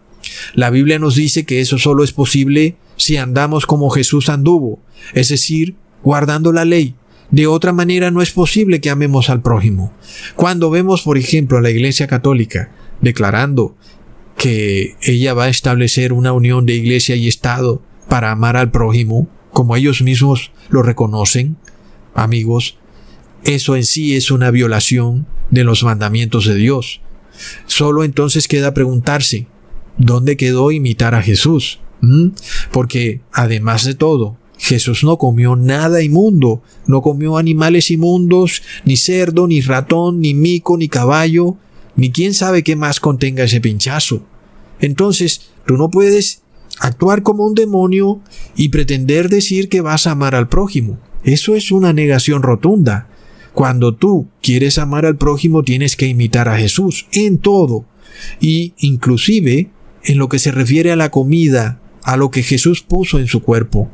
[0.54, 4.80] la Biblia nos dice que eso solo es posible si andamos como Jesús anduvo,
[5.12, 6.94] es decir, guardando la ley.
[7.30, 9.92] De otra manera no es posible que amemos al prójimo.
[10.36, 12.70] Cuando vemos, por ejemplo, a la Iglesia Católica
[13.02, 13.76] declarando
[14.38, 19.28] que ella va a establecer una unión de Iglesia y Estado para amar al prójimo,
[19.52, 21.56] como ellos mismos lo reconocen,
[22.14, 22.78] amigos,
[23.44, 27.00] eso en sí es una violación de los mandamientos de Dios.
[27.66, 29.46] Solo entonces queda preguntarse,
[29.96, 31.80] ¿dónde quedó imitar a Jesús?
[32.00, 32.28] ¿Mm?
[32.72, 39.46] Porque, además de todo, Jesús no comió nada inmundo, no comió animales inmundos, ni cerdo,
[39.46, 41.56] ni ratón, ni mico, ni caballo,
[41.94, 44.22] ni quién sabe qué más contenga ese pinchazo.
[44.80, 46.42] Entonces, tú no puedes
[46.80, 48.20] actuar como un demonio
[48.56, 50.98] y pretender decir que vas a amar al prójimo.
[51.24, 53.08] Eso es una negación rotunda.
[53.52, 57.84] Cuando tú quieres amar al prójimo tienes que imitar a Jesús en todo
[58.40, 59.70] y inclusive
[60.04, 63.42] en lo que se refiere a la comida, a lo que Jesús puso en su
[63.42, 63.90] cuerpo.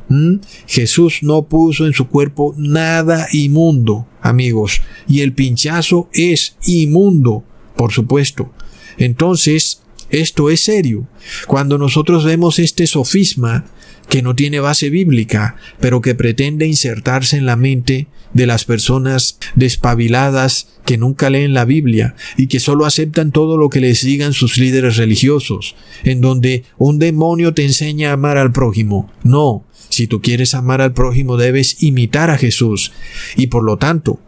[0.67, 7.43] Jesús no puso en su cuerpo nada inmundo, amigos, y el pinchazo es inmundo,
[7.75, 8.51] por supuesto.
[8.97, 9.81] Entonces,
[10.21, 11.07] esto es serio.
[11.47, 13.65] Cuando nosotros vemos este sofisma
[14.09, 19.39] que no tiene base bíblica, pero que pretende insertarse en la mente de las personas
[19.55, 24.33] despabiladas que nunca leen la Biblia y que solo aceptan todo lo que les digan
[24.33, 29.11] sus líderes religiosos, en donde un demonio te enseña a amar al prójimo.
[29.23, 32.91] No, si tú quieres amar al prójimo debes imitar a Jesús
[33.35, 34.19] y por lo tanto,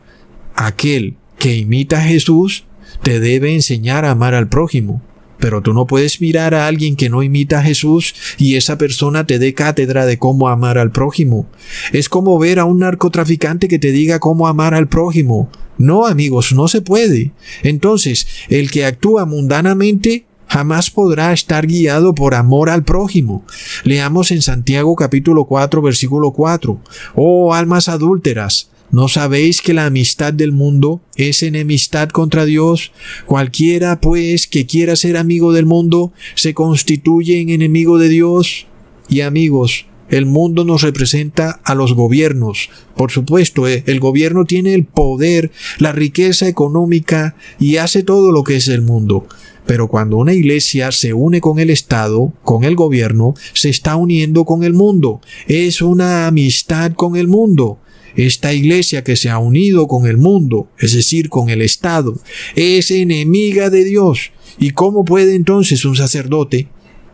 [0.56, 2.64] aquel que imita a Jesús
[3.04, 5.04] te debe enseñar a amar al prójimo.
[5.40, 9.26] Pero tú no puedes mirar a alguien que no imita a Jesús y esa persona
[9.26, 11.48] te dé cátedra de cómo amar al prójimo.
[11.94, 15.50] Es como ver a un narcotraficante que te diga cómo amar al prójimo.
[15.78, 17.32] No, amigos, no se puede.
[17.64, 23.46] Entonces, el que actúa mundanamente jamás podrá estar guiado por amor al prójimo.
[23.84, 26.80] Leamos en Santiago capítulo 4 versículo 4.
[27.16, 32.94] Oh almas adúlteras, ¿No sabéis que la amistad del mundo es enemistad contra Dios?
[33.26, 38.66] Cualquiera, pues, que quiera ser amigo del mundo, se constituye en enemigo de Dios.
[39.10, 42.70] Y amigos, el mundo nos representa a los gobiernos.
[42.96, 48.44] Por supuesto, eh, el gobierno tiene el poder, la riqueza económica y hace todo lo
[48.44, 49.28] que es el mundo.
[49.66, 54.46] Pero cuando una iglesia se une con el Estado, con el gobierno, se está uniendo
[54.46, 55.20] con el mundo.
[55.46, 57.80] Es una amistad con el mundo.
[58.18, 62.20] Esta iglesia que se ha unido con el mundo, es decir, con el Estado,
[62.56, 64.32] es enemiga de Dios.
[64.60, 66.68] ¿Y cómo puede entonces un sacerdote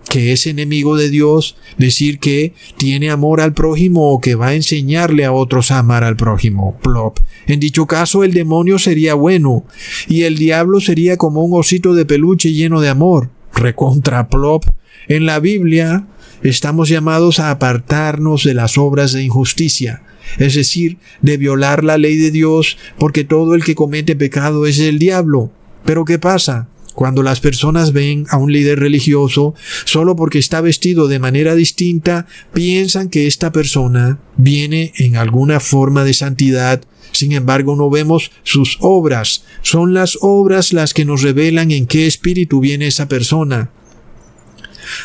[0.10, 4.54] que es enemigo de Dios decir que tiene amor al prójimo o que va a
[4.54, 6.78] enseñarle a otros a amar al prójimo.
[6.84, 7.18] Plop.
[7.48, 9.66] En dicho caso el demonio sería bueno
[10.08, 13.30] y el diablo sería como un osito de peluche lleno de amor.
[13.56, 14.66] Recontra plop.
[15.08, 16.06] En la Biblia
[16.44, 20.04] estamos llamados a apartarnos de las obras de injusticia,
[20.38, 24.80] es decir, de violar la ley de Dios, porque todo el que comete pecado es
[24.80, 25.52] el diablo.
[25.86, 26.68] Pero ¿qué pasa?
[26.94, 29.56] Cuando las personas ven a un líder religioso
[29.86, 36.04] solo porque está vestido de manera distinta, piensan que esta persona viene en alguna forma
[36.04, 36.82] de santidad.
[37.12, 39.44] Sin embargo, no vemos sus obras.
[39.62, 43.72] Son las obras las que nos revelan en qué espíritu viene esa persona.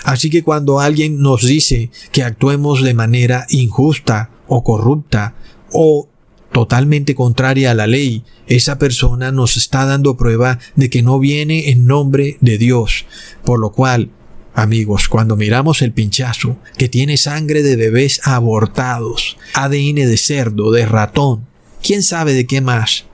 [0.05, 5.35] Así que cuando alguien nos dice que actuemos de manera injusta o corrupta
[5.73, 6.09] o
[6.53, 11.71] totalmente contraria a la ley, esa persona nos está dando prueba de que no viene
[11.71, 13.05] en nombre de Dios.
[13.45, 14.11] Por lo cual,
[14.55, 20.87] amigos, cuando miramos el pinchazo que tiene sangre de bebés abortados, ADN de cerdo, de
[20.87, 21.47] ratón,
[21.83, 23.05] quién sabe de qué más.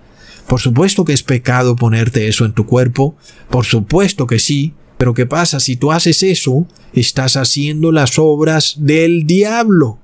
[0.47, 3.17] Por supuesto que es pecado ponerte eso en tu cuerpo,
[3.51, 6.67] por supuesto que sí, pero ¿qué pasa si tú haces eso?
[6.93, 9.99] Estás haciendo las obras del diablo.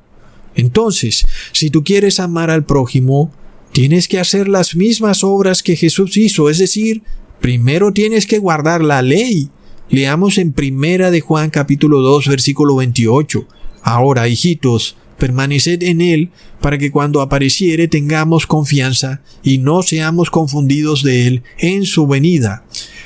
[0.55, 3.33] Entonces, si tú quieres amar al prójimo,
[3.73, 7.03] tienes que hacer las mismas obras que Jesús hizo, es decir,
[7.41, 9.49] primero tienes que guardar la ley.
[9.89, 13.47] Leamos en Primera de Juan capítulo 2 versículo 28.
[13.83, 21.03] Ahora, hijitos, permaneced en él para que cuando apareciere tengamos confianza y no seamos confundidos
[21.05, 22.65] de él en su venida.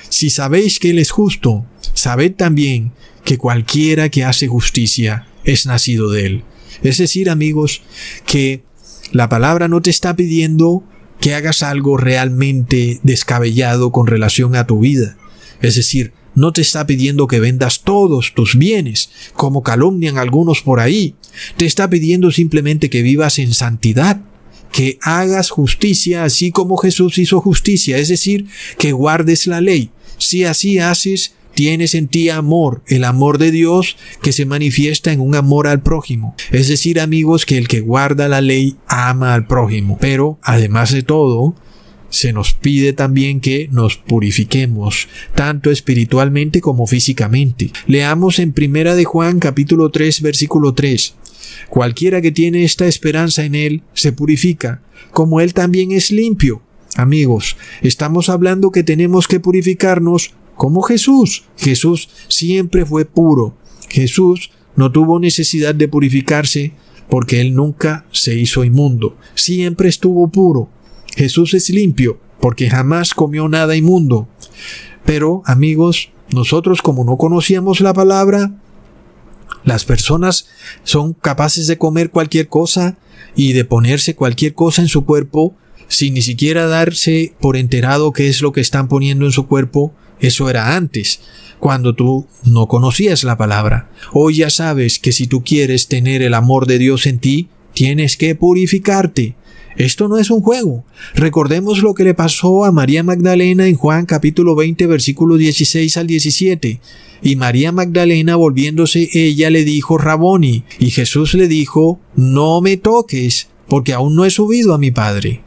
[0.08, 2.92] Si sabéis que él es justo, sabed también
[3.24, 6.44] que cualquiera que hace justicia es nacido de él.
[6.82, 7.82] Es decir, amigos,
[8.26, 8.62] que
[9.12, 10.84] la palabra no te está pidiendo
[11.20, 15.16] que hagas algo realmente descabellado con relación a tu vida.
[15.62, 20.80] Es decir, no te está pidiendo que vendas todos tus bienes, como calumnian algunos por
[20.80, 21.14] ahí.
[21.56, 24.20] Te está pidiendo simplemente que vivas en santidad,
[24.72, 28.46] que hagas justicia así como Jesús hizo justicia, es decir,
[28.78, 29.90] que guardes la ley.
[30.18, 35.20] Si así haces, tienes en ti amor, el amor de Dios que se manifiesta en
[35.20, 36.34] un amor al prójimo.
[36.50, 39.98] Es decir, amigos, que el que guarda la ley ama al prójimo.
[40.00, 41.54] Pero, además de todo,
[42.14, 47.72] se nos pide también que nos purifiquemos, tanto espiritualmente como físicamente.
[47.86, 51.14] Leamos en Primera de Juan capítulo 3 versículo 3.
[51.68, 56.62] Cualquiera que tiene esta esperanza en él se purifica, como él también es limpio.
[56.96, 61.44] Amigos, estamos hablando que tenemos que purificarnos como Jesús.
[61.56, 63.56] Jesús siempre fue puro.
[63.88, 66.72] Jesús no tuvo necesidad de purificarse
[67.08, 69.16] porque él nunca se hizo inmundo.
[69.34, 70.68] Siempre estuvo puro.
[71.16, 74.28] Jesús es limpio porque jamás comió nada inmundo.
[75.04, 78.52] Pero, amigos, nosotros como no conocíamos la palabra,
[79.64, 80.48] las personas
[80.82, 82.96] son capaces de comer cualquier cosa
[83.34, 85.54] y de ponerse cualquier cosa en su cuerpo
[85.88, 89.92] sin ni siquiera darse por enterado qué es lo que están poniendo en su cuerpo
[90.20, 91.20] eso era antes,
[91.60, 93.90] cuando tú no conocías la palabra.
[94.12, 98.16] Hoy ya sabes que si tú quieres tener el amor de Dios en ti, tienes
[98.16, 99.34] que purificarte.
[99.76, 100.84] Esto no es un juego.
[101.14, 106.06] Recordemos lo que le pasó a María Magdalena en Juan capítulo 20 versículo 16 al
[106.06, 106.80] 17.
[107.22, 113.48] Y María Magdalena volviéndose ella le dijo Raboni, y Jesús le dijo, no me toques,
[113.66, 115.43] porque aún no he subido a mi Padre.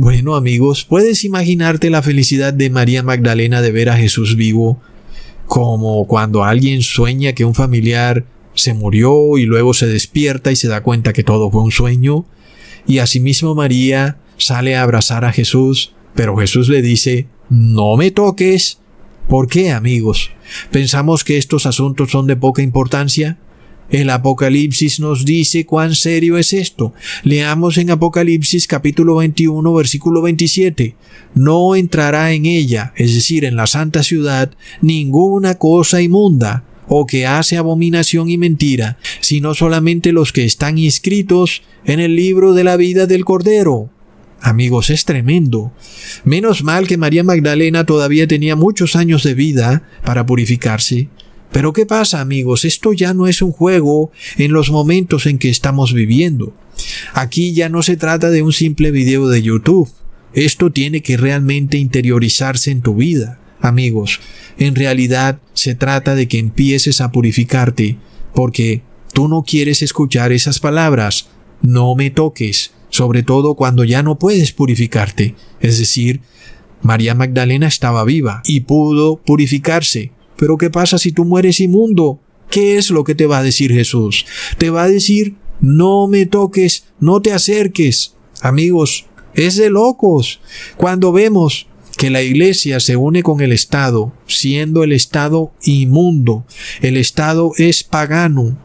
[0.00, 4.80] Bueno amigos, puedes imaginarte la felicidad de María Magdalena de ver a Jesús vivo,
[5.48, 8.24] como cuando alguien sueña que un familiar
[8.54, 12.26] se murió y luego se despierta y se da cuenta que todo fue un sueño,
[12.86, 18.78] y asimismo María sale a abrazar a Jesús, pero Jesús le dice, no me toques.
[19.28, 20.30] ¿Por qué, amigos?
[20.70, 23.36] ¿Pensamos que estos asuntos son de poca importancia?
[23.90, 26.92] El Apocalipsis nos dice cuán serio es esto.
[27.22, 30.94] Leamos en Apocalipsis capítulo 21 versículo 27.
[31.34, 34.50] No entrará en ella, es decir, en la santa ciudad,
[34.82, 41.62] ninguna cosa inmunda o que hace abominación y mentira, sino solamente los que están inscritos
[41.86, 43.90] en el libro de la vida del Cordero.
[44.40, 45.72] Amigos, es tremendo.
[46.24, 51.08] Menos mal que María Magdalena todavía tenía muchos años de vida para purificarse.
[51.52, 52.64] Pero ¿qué pasa, amigos?
[52.64, 56.54] Esto ya no es un juego en los momentos en que estamos viviendo.
[57.14, 59.90] Aquí ya no se trata de un simple video de YouTube.
[60.34, 63.40] Esto tiene que realmente interiorizarse en tu vida.
[63.60, 64.20] Amigos,
[64.58, 67.98] en realidad se trata de que empieces a purificarte,
[68.34, 68.82] porque
[69.12, 71.28] tú no quieres escuchar esas palabras.
[71.60, 75.34] No me toques, sobre todo cuando ya no puedes purificarte.
[75.60, 76.20] Es decir,
[76.82, 80.12] María Magdalena estaba viva y pudo purificarse.
[80.38, 82.20] Pero ¿qué pasa si tú mueres inmundo?
[82.48, 84.24] ¿Qué es lo que te va a decir Jesús?
[84.56, 88.14] Te va a decir, no me toques, no te acerques.
[88.40, 90.40] Amigos, es de locos.
[90.76, 91.66] Cuando vemos
[91.96, 96.46] que la iglesia se une con el Estado, siendo el Estado inmundo,
[96.80, 98.56] el Estado es pagano.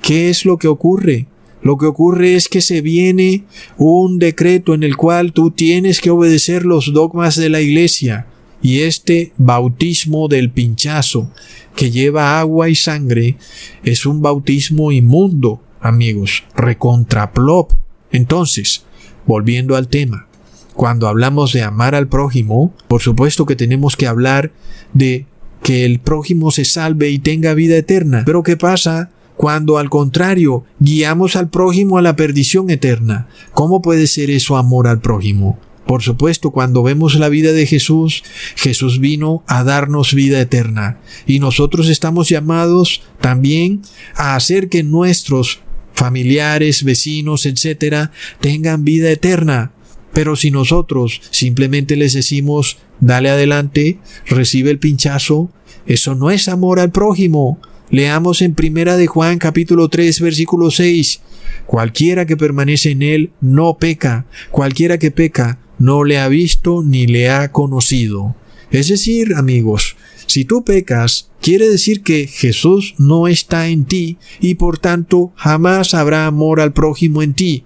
[0.00, 1.26] ¿Qué es lo que ocurre?
[1.62, 3.44] Lo que ocurre es que se viene
[3.76, 8.27] un decreto en el cual tú tienes que obedecer los dogmas de la iglesia.
[8.60, 11.30] Y este bautismo del pinchazo
[11.76, 13.36] que lleva agua y sangre
[13.84, 17.72] es un bautismo inmundo, amigos, recontraplop.
[18.10, 18.84] Entonces,
[19.26, 20.26] volviendo al tema,
[20.74, 24.52] cuando hablamos de amar al prójimo, por supuesto que tenemos que hablar
[24.92, 25.26] de
[25.62, 28.22] que el prójimo se salve y tenga vida eterna.
[28.24, 33.28] Pero ¿qué pasa cuando al contrario guiamos al prójimo a la perdición eterna?
[33.52, 35.58] ¿Cómo puede ser eso amor al prójimo?
[35.88, 38.22] Por supuesto, cuando vemos la vida de Jesús,
[38.56, 41.00] Jesús vino a darnos vida eterna.
[41.26, 43.80] Y nosotros estamos llamados también
[44.14, 45.60] a hacer que nuestros
[45.94, 49.72] familiares, vecinos, etcétera, tengan vida eterna.
[50.12, 55.50] Pero si nosotros simplemente les decimos, dale adelante, recibe el pinchazo,
[55.86, 57.62] eso no es amor al prójimo.
[57.88, 61.22] Leamos en Primera de Juan capítulo 3 versículo 6.
[61.64, 67.06] Cualquiera que permanece en él no peca, cualquiera que peca no le ha visto ni
[67.06, 68.36] le ha conocido.
[68.70, 74.54] Es decir, amigos, si tú pecas, quiere decir que Jesús no está en ti y
[74.54, 77.64] por tanto jamás habrá amor al prójimo en ti.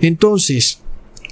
[0.00, 0.80] Entonces,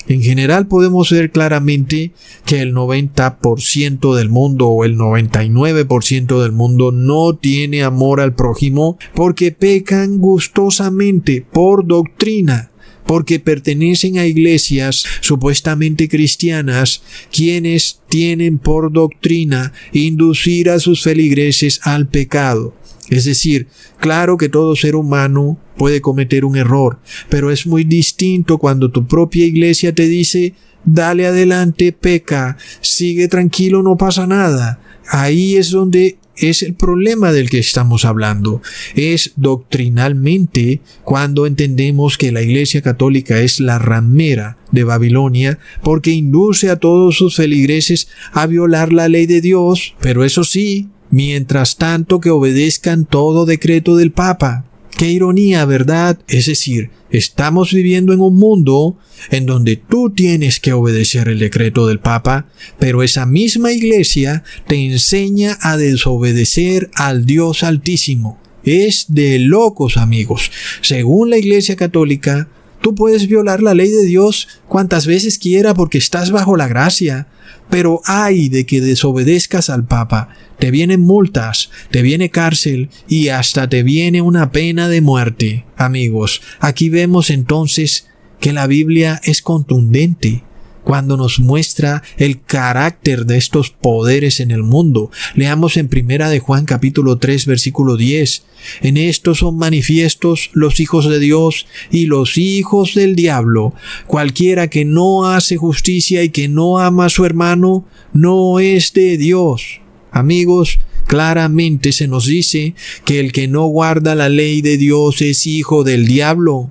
[0.08, 2.12] en general podemos ver claramente
[2.44, 8.98] que el 90% del mundo o el 99% del mundo no tiene amor al prójimo
[9.14, 12.71] porque pecan gustosamente por doctrina
[13.06, 22.08] porque pertenecen a iglesias supuestamente cristianas, quienes tienen por doctrina inducir a sus feligreses al
[22.08, 22.74] pecado.
[23.10, 23.66] Es decir,
[23.98, 26.98] claro que todo ser humano puede cometer un error,
[27.28, 33.82] pero es muy distinto cuando tu propia iglesia te dice, dale adelante, peca, sigue tranquilo,
[33.82, 34.80] no pasa nada.
[35.10, 38.62] Ahí es donde es el problema del que estamos hablando.
[38.94, 46.70] Es doctrinalmente cuando entendemos que la Iglesia Católica es la ramera de Babilonia porque induce
[46.70, 52.20] a todos sus feligreses a violar la ley de Dios, pero eso sí, mientras tanto
[52.20, 54.64] que obedezcan todo decreto del Papa.
[54.96, 56.18] Qué ironía, ¿verdad?
[56.28, 58.98] Es decir, estamos viviendo en un mundo
[59.30, 62.46] en donde tú tienes que obedecer el decreto del Papa,
[62.78, 68.38] pero esa misma iglesia te enseña a desobedecer al Dios Altísimo.
[68.64, 70.52] Es de locos, amigos.
[70.82, 72.48] Según la Iglesia Católica,
[72.82, 77.28] tú puedes violar la ley de Dios cuantas veces quiera porque estás bajo la gracia.
[77.70, 80.28] Pero ay de que desobedezcas al Papa,
[80.58, 85.64] te vienen multas, te viene cárcel y hasta te viene una pena de muerte.
[85.76, 88.08] Amigos, aquí vemos entonces
[88.40, 90.44] que la Biblia es contundente
[90.84, 95.10] cuando nos muestra el carácter de estos poderes en el mundo.
[95.34, 98.44] Leamos en primera de Juan capítulo 3 versículo 10.
[98.82, 103.74] En esto son manifiestos los hijos de Dios y los hijos del diablo.
[104.06, 109.16] Cualquiera que no hace justicia y que no ama a su hermano, no es de
[109.18, 109.80] Dios.
[110.10, 112.74] Amigos, claramente se nos dice
[113.04, 116.70] que el que no guarda la ley de Dios es hijo del diablo.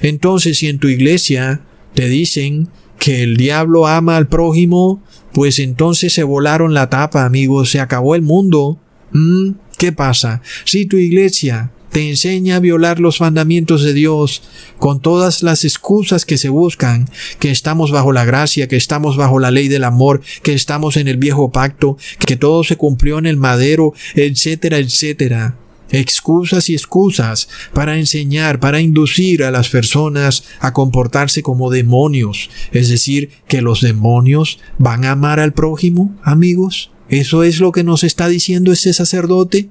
[0.00, 1.62] Entonces, si en tu iglesia
[1.94, 7.70] te dicen que el diablo ama al prójimo, pues entonces se volaron la tapa, amigos,
[7.70, 8.78] se acabó el mundo.
[9.12, 9.52] ¿Mm?
[9.78, 10.42] ¿Qué pasa?
[10.64, 14.42] Si tu iglesia te enseña a violar los mandamientos de Dios
[14.78, 19.38] con todas las excusas que se buscan, que estamos bajo la gracia, que estamos bajo
[19.38, 23.26] la ley del amor, que estamos en el viejo pacto, que todo se cumplió en
[23.26, 25.56] el madero, etcétera, etcétera
[25.92, 32.50] excusas y excusas para enseñar, para inducir a las personas a comportarse como demonios.
[32.72, 36.90] Es decir, que los demonios van a amar al prójimo, amigos.
[37.08, 39.68] ¿Eso es lo que nos está diciendo ese sacerdote?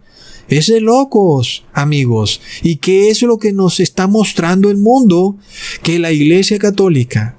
[0.48, 2.42] Es de locos, amigos.
[2.62, 5.38] ¿Y qué es lo que nos está mostrando el mundo?
[5.82, 7.38] Que la Iglesia Católica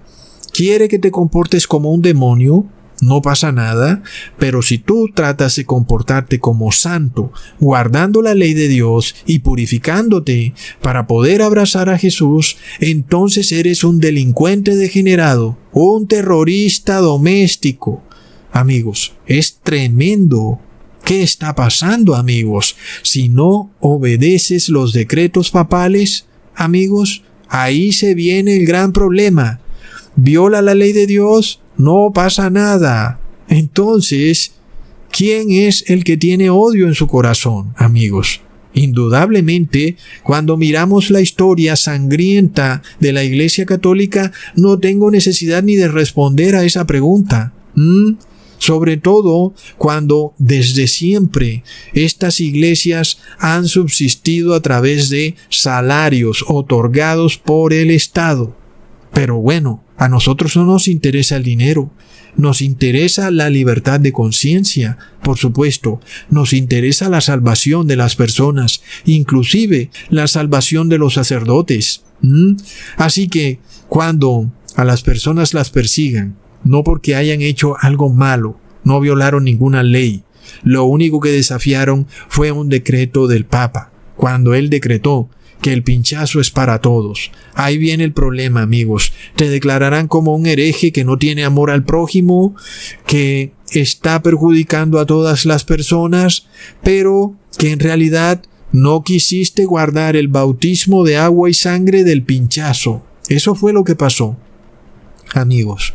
[0.53, 2.67] quiere que te comportes como un demonio,
[3.01, 4.03] no pasa nada,
[4.39, 10.55] pero si tú tratas de comportarte como santo, guardando la ley de Dios y purificándote
[10.81, 18.03] para poder abrazar a Jesús, entonces eres un delincuente degenerado, un terrorista doméstico.
[18.53, 20.61] Amigos, es tremendo.
[21.05, 22.77] ¿Qué está pasando, amigos?
[23.03, 29.61] Si no obedeces los decretos papales, amigos, ahí se viene el gran problema.
[30.15, 33.19] Viola la ley de Dios, no pasa nada.
[33.49, 34.53] Entonces,
[35.11, 38.41] ¿quién es el que tiene odio en su corazón, amigos?
[38.73, 45.89] Indudablemente, cuando miramos la historia sangrienta de la Iglesia Católica, no tengo necesidad ni de
[45.89, 47.53] responder a esa pregunta.
[48.59, 51.65] Sobre todo cuando desde siempre
[51.95, 58.62] estas iglesias han subsistido a través de salarios otorgados por el Estado.
[59.13, 61.91] Pero bueno, a nosotros no nos interesa el dinero,
[62.37, 66.01] nos interesa la libertad de conciencia, por supuesto,
[66.31, 72.05] nos interesa la salvación de las personas, inclusive la salvación de los sacerdotes.
[72.97, 73.59] Así que,
[73.89, 79.83] cuando a las personas las persigan, no porque hayan hecho algo malo, no violaron ninguna
[79.83, 80.25] ley,
[80.63, 85.29] lo único que desafiaron fue un decreto del Papa, cuando él decretó
[85.63, 87.31] que el pinchazo es para todos.
[87.55, 89.13] Ahí viene el problema, amigos.
[89.37, 92.55] Te declararán como un hereje que no tiene amor al prójimo,
[93.07, 96.47] que está perjudicando a todas las personas,
[96.83, 98.43] pero que en realidad
[98.73, 103.03] no quisiste guardar el bautismo de agua y sangre del pinchazo.
[103.29, 104.37] Eso fue lo que pasó.
[105.33, 105.95] Amigos.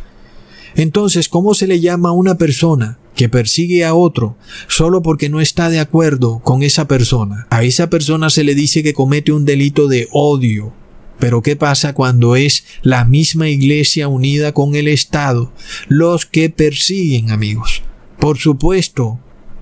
[0.75, 4.37] Entonces, ¿cómo se le llama a una persona que persigue a otro
[4.69, 7.47] solo porque no está de acuerdo con esa persona.
[7.49, 10.71] A esa persona se le dice que comete un delito de odio.
[11.19, 15.51] Pero ¿qué pasa cuando es la misma iglesia unida con el Estado
[15.87, 17.81] los que persiguen amigos?
[18.19, 19.19] Por supuesto,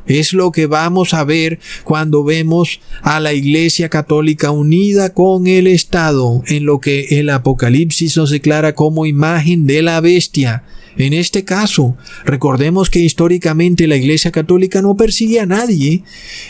[0.07, 5.67] es lo que vamos a ver cuando vemos a la Iglesia Católica unida con el
[5.67, 10.63] Estado en lo que el Apocalipsis nos declara como imagen de la bestia
[10.97, 16.03] en este caso, recordemos que históricamente la Iglesia Católica no persigue a nadie.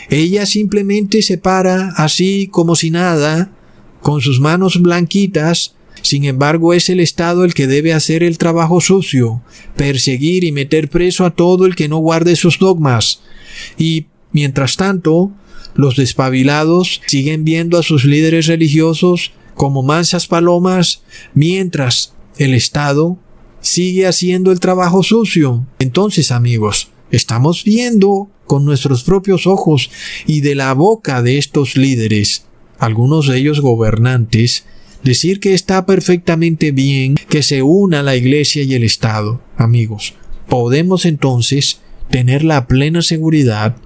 [0.08, 3.50] Ella simplemente se para así como si nada,
[4.02, 5.75] con sus manos blanquitas.
[6.06, 9.42] Sin embargo, es el Estado el que debe hacer el trabajo sucio,
[9.74, 13.22] perseguir y meter preso a todo el que no guarde sus dogmas.
[13.76, 15.32] Y, mientras tanto,
[15.74, 21.02] los despabilados siguen viendo a sus líderes religiosos como mansas palomas,
[21.34, 23.18] mientras el Estado
[23.60, 25.66] sigue haciendo el trabajo sucio.
[25.80, 29.90] Entonces, amigos, estamos viendo con nuestros propios ojos
[30.24, 32.44] y de la boca de estos líderes,
[32.78, 34.66] algunos de ellos gobernantes,
[35.06, 39.40] decir que está perfectamente bien que se una la Iglesia y el Estado.
[39.56, 40.14] Amigos,
[40.48, 41.80] podemos entonces
[42.10, 43.76] tener la plena seguridad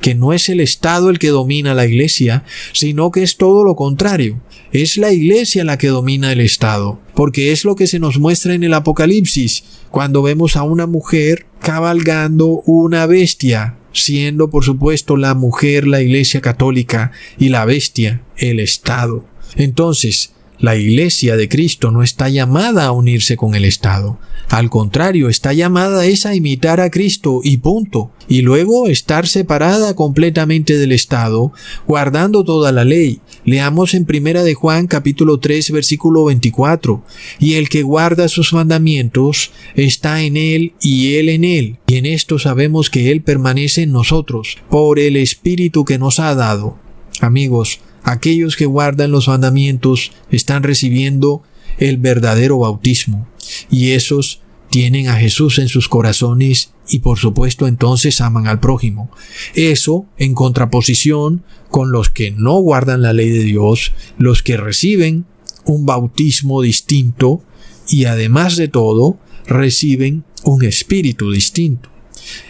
[0.00, 3.74] que no es el Estado el que domina la Iglesia, sino que es todo lo
[3.74, 4.40] contrario.
[4.72, 8.54] Es la Iglesia la que domina el Estado, porque es lo que se nos muestra
[8.54, 15.34] en el Apocalipsis, cuando vemos a una mujer cabalgando una bestia, siendo por supuesto la
[15.34, 19.24] mujer la Iglesia católica y la bestia el Estado.
[19.56, 24.18] Entonces, la Iglesia de Cristo no está llamada a unirse con el Estado.
[24.48, 28.10] Al contrario, está llamada es a imitar a Cristo y punto.
[28.28, 31.52] Y luego estar separada completamente del Estado,
[31.86, 33.20] guardando toda la ley.
[33.44, 37.04] Leamos en Primera de Juan capítulo 3 versículo 24.
[37.38, 41.76] Y el que guarda sus mandamientos está en él y él en él.
[41.86, 46.34] Y en esto sabemos que él permanece en nosotros por el Espíritu que nos ha
[46.34, 46.78] dado.
[47.20, 51.42] Amigos, aquellos que guardan los mandamientos están recibiendo
[51.78, 53.26] el verdadero bautismo
[53.70, 54.40] y esos
[54.70, 59.10] tienen a Jesús en sus corazones y por supuesto entonces aman al prójimo.
[59.54, 65.26] Eso en contraposición con los que no guardan la ley de Dios, los que reciben
[65.64, 67.42] un bautismo distinto
[67.88, 71.90] y además de todo reciben un espíritu distinto.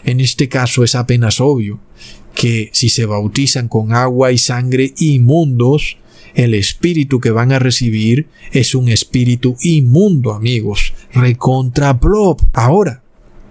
[0.05, 1.81] En este caso es apenas obvio
[2.39, 5.97] que si se bautizan con agua y sangre inmundos,
[6.37, 10.95] el espíritu que van a recibir es un espíritu inmundo, amigos.
[11.13, 12.41] Recontra plop.
[12.53, 13.03] Ahora,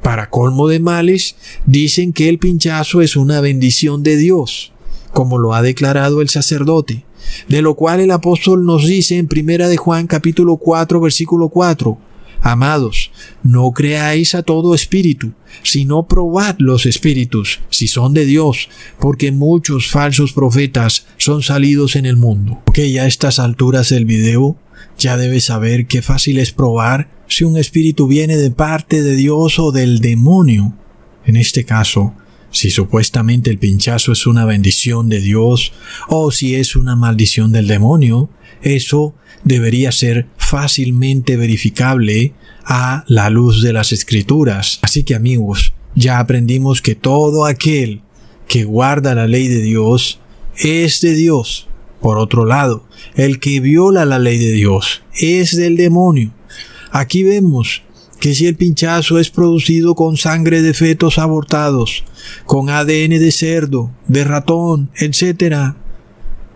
[0.01, 1.35] para colmo de males,
[1.65, 4.71] dicen que el pinchazo es una bendición de Dios,
[5.11, 7.03] como lo ha declarado el sacerdote,
[7.49, 11.97] de lo cual el apóstol nos dice en primera de Juan capítulo 4 versículo 4,
[12.41, 13.11] Amados,
[13.43, 15.33] no creáis a todo espíritu,
[15.63, 18.69] sino probad los espíritus, si son de Dios,
[18.99, 22.61] porque muchos falsos profetas son salidos en el mundo.
[22.65, 24.57] Ok, ya a estas alturas del video,
[24.97, 29.59] ya debes saber qué fácil es probar si un espíritu viene de parte de Dios
[29.59, 30.73] o del demonio.
[31.25, 32.13] En este caso,
[32.51, 35.73] si supuestamente el pinchazo es una bendición de Dios
[36.07, 38.29] o si es una maldición del demonio,
[38.61, 39.13] eso
[39.43, 42.33] debería ser fácilmente verificable
[42.63, 44.79] a la luz de las escrituras.
[44.81, 48.01] Así que amigos, ya aprendimos que todo aquel
[48.47, 50.19] que guarda la ley de Dios
[50.57, 51.67] es de Dios.
[51.99, 52.85] Por otro lado,
[53.15, 56.31] el que viola la ley de Dios es del demonio.
[56.91, 57.83] Aquí vemos
[58.19, 62.05] que si el pinchazo es producido con sangre de fetos abortados,
[62.45, 65.75] con ADN de cerdo, de ratón, etc.,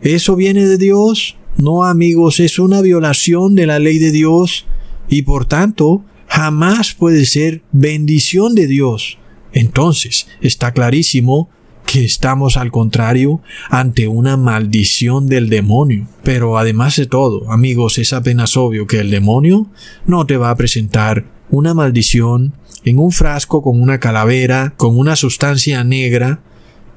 [0.01, 1.35] ¿eso viene de Dios?
[1.57, 4.65] No, amigos, es una violación de la ley de Dios
[5.09, 9.17] y por tanto jamás puede ser bendición de Dios.
[9.53, 11.49] Entonces, está clarísimo
[11.85, 16.07] que estamos al contrario ante una maldición del demonio.
[16.23, 19.67] Pero además de todo, amigos, es apenas obvio que el demonio
[20.05, 22.53] no te va a presentar una maldición
[22.85, 26.41] en un frasco con una calavera, con una sustancia negra,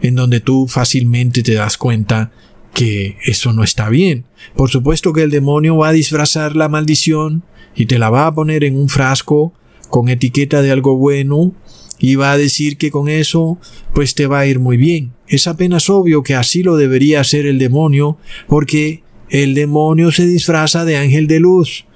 [0.00, 2.30] en donde tú fácilmente te das cuenta
[2.75, 4.25] que eso no está bien.
[4.57, 7.45] Por supuesto que el demonio va a disfrazar la maldición
[7.75, 9.53] y te la va a poner en un frasco
[9.89, 11.55] con etiqueta de algo bueno
[11.99, 13.59] y va a decir que con eso
[13.95, 15.12] pues te va a ir muy bien.
[15.29, 18.18] Es apenas obvio que así lo debería hacer el demonio
[18.49, 21.87] porque el demonio se disfraza de ángel de luz.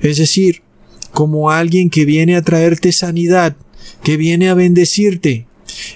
[0.00, 0.62] Es decir,
[1.12, 3.56] como alguien que viene a traerte sanidad,
[4.02, 5.46] que viene a bendecirte.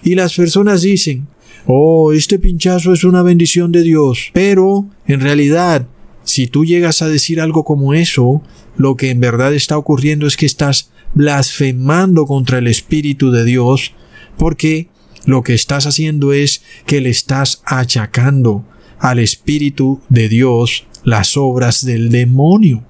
[0.02, 1.26] Y las personas dicen,
[1.66, 4.30] oh, este pinchazo es una bendición de Dios.
[4.32, 5.86] Pero, en realidad,
[6.24, 8.42] si tú llegas a decir algo como eso,
[8.76, 13.92] lo que en verdad está ocurriendo es que estás blasfemando contra el Espíritu de Dios,
[14.36, 14.88] porque
[15.26, 18.64] lo que estás haciendo es que le estás achacando
[18.98, 22.84] al Espíritu de Dios las obras del demonio.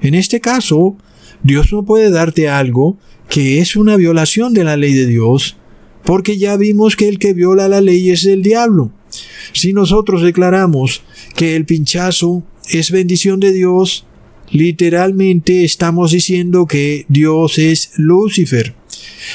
[0.00, 0.96] En este caso,
[1.42, 5.56] Dios no puede darte algo que es una violación de la ley de Dios,
[6.04, 8.92] porque ya vimos que el que viola la ley es el diablo.
[9.52, 11.02] Si nosotros declaramos
[11.36, 14.06] que el pinchazo es bendición de Dios,
[14.50, 18.74] literalmente estamos diciendo que Dios es Lucifer.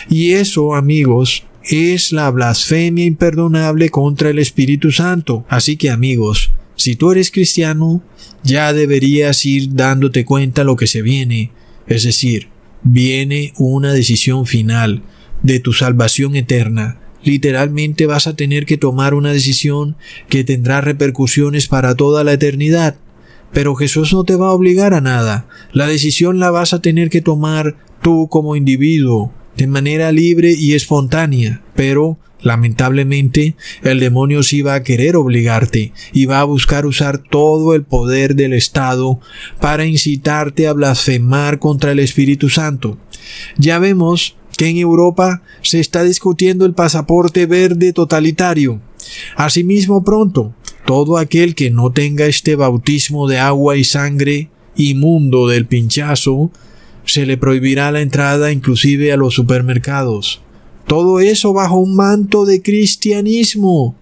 [0.09, 5.45] Y eso, amigos, es la blasfemia imperdonable contra el Espíritu Santo.
[5.49, 8.03] Así que, amigos, si tú eres cristiano,
[8.43, 11.51] ya deberías ir dándote cuenta lo que se viene.
[11.87, 12.49] Es decir,
[12.83, 15.01] viene una decisión final
[15.45, 16.97] de tu salvación eterna.
[17.23, 19.95] Literalmente vas a tener que tomar una decisión
[20.27, 22.95] que tendrá repercusiones para toda la eternidad.
[23.53, 25.47] Pero Jesús no te va a obligar a nada.
[25.71, 30.73] La decisión la vas a tener que tomar tú como individuo, de manera libre y
[30.73, 31.61] espontánea.
[31.75, 37.75] Pero, lamentablemente, el demonio sí va a querer obligarte y va a buscar usar todo
[37.75, 39.19] el poder del Estado
[39.61, 42.97] para incitarte a blasfemar contra el Espíritu Santo.
[43.57, 48.81] Ya vemos que en Europa se está discutiendo el pasaporte verde totalitario.
[49.35, 50.53] Asimismo pronto,
[50.85, 56.51] todo aquel que no tenga este bautismo de agua y sangre inmundo del pinchazo,
[57.05, 60.41] se le prohibirá la entrada inclusive a los supermercados.
[60.87, 63.95] Todo eso bajo un manto de cristianismo.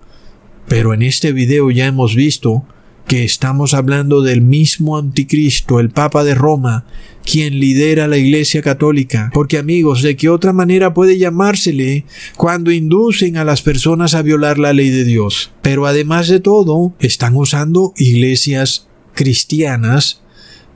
[0.68, 2.64] Pero en este video ya hemos visto
[3.08, 6.86] que estamos hablando del mismo anticristo, el Papa de Roma,
[7.26, 9.30] quien lidera la Iglesia Católica.
[9.34, 14.58] Porque amigos, ¿de qué otra manera puede llamársele cuando inducen a las personas a violar
[14.58, 15.52] la ley de Dios?
[15.62, 20.22] Pero además de todo, están usando iglesias cristianas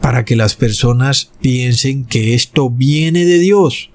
[0.01, 3.89] para que las personas piensen que esto viene de Dios.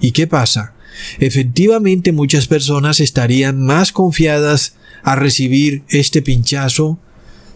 [0.00, 0.74] ¿Y qué pasa?
[1.18, 6.98] Efectivamente muchas personas estarían más confiadas a recibir este pinchazo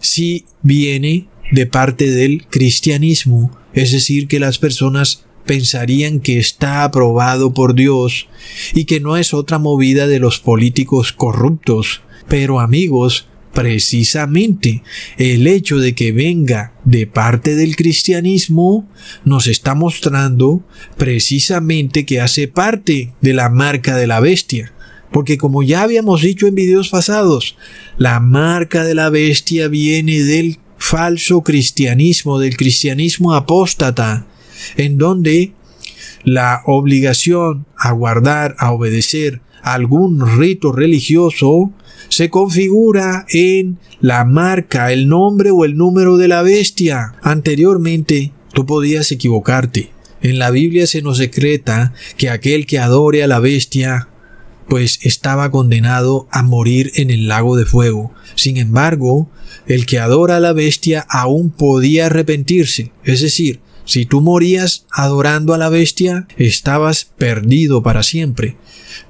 [0.05, 7.53] si viene de parte del cristianismo, es decir, que las personas pensarían que está aprobado
[7.53, 8.27] por Dios
[8.73, 12.01] y que no es otra movida de los políticos corruptos.
[12.27, 14.83] Pero amigos, precisamente
[15.17, 18.87] el hecho de que venga de parte del cristianismo
[19.23, 20.63] nos está mostrando
[20.97, 24.73] precisamente que hace parte de la marca de la bestia.
[25.15, 27.55] Porque como ya habíamos dicho en videos pasados,
[27.97, 34.27] la marca de la bestia viene del falso cristianismo, del cristianismo apóstata,
[34.75, 35.53] en donde
[36.25, 41.71] la obligación a guardar, a obedecer algún rito religioso
[42.09, 47.15] se configura en la marca, el nombre o el número de la bestia.
[47.21, 49.91] Anteriormente, tú podías equivocarte.
[50.21, 54.09] En la Biblia se nos secreta que aquel que adore a la bestia
[54.67, 58.13] pues estaba condenado a morir en el lago de fuego.
[58.35, 59.29] Sin embargo,
[59.67, 65.53] el que adora a la bestia aún podía arrepentirse, es decir, Si tú morías adorando
[65.53, 68.57] a la bestia, estabas perdido para siempre.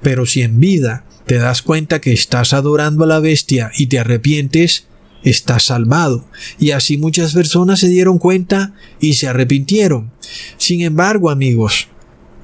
[0.02, 3.98] Pero si en vida te das cuenta que estás adorando a la bestia y te
[3.98, 4.86] arrepientes,
[5.24, 6.28] estás salvado.
[6.58, 10.12] Y así muchas personas se dieron cuenta y se arrepintieron.
[10.58, 11.88] Sin embargo, amigos,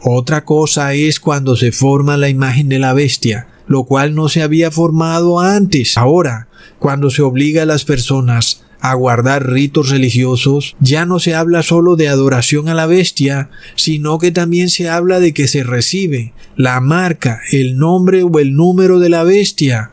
[0.05, 4.42] otra cosa es cuando se forma la imagen de la bestia, lo cual no se
[4.42, 5.96] había formado antes.
[5.96, 6.48] Ahora,
[6.78, 11.94] cuando se obliga a las personas a guardar ritos religiosos, ya no se habla solo
[11.94, 16.80] de adoración a la bestia, sino que también se habla de que se recibe la
[16.80, 19.92] marca, el nombre o el número de la bestia.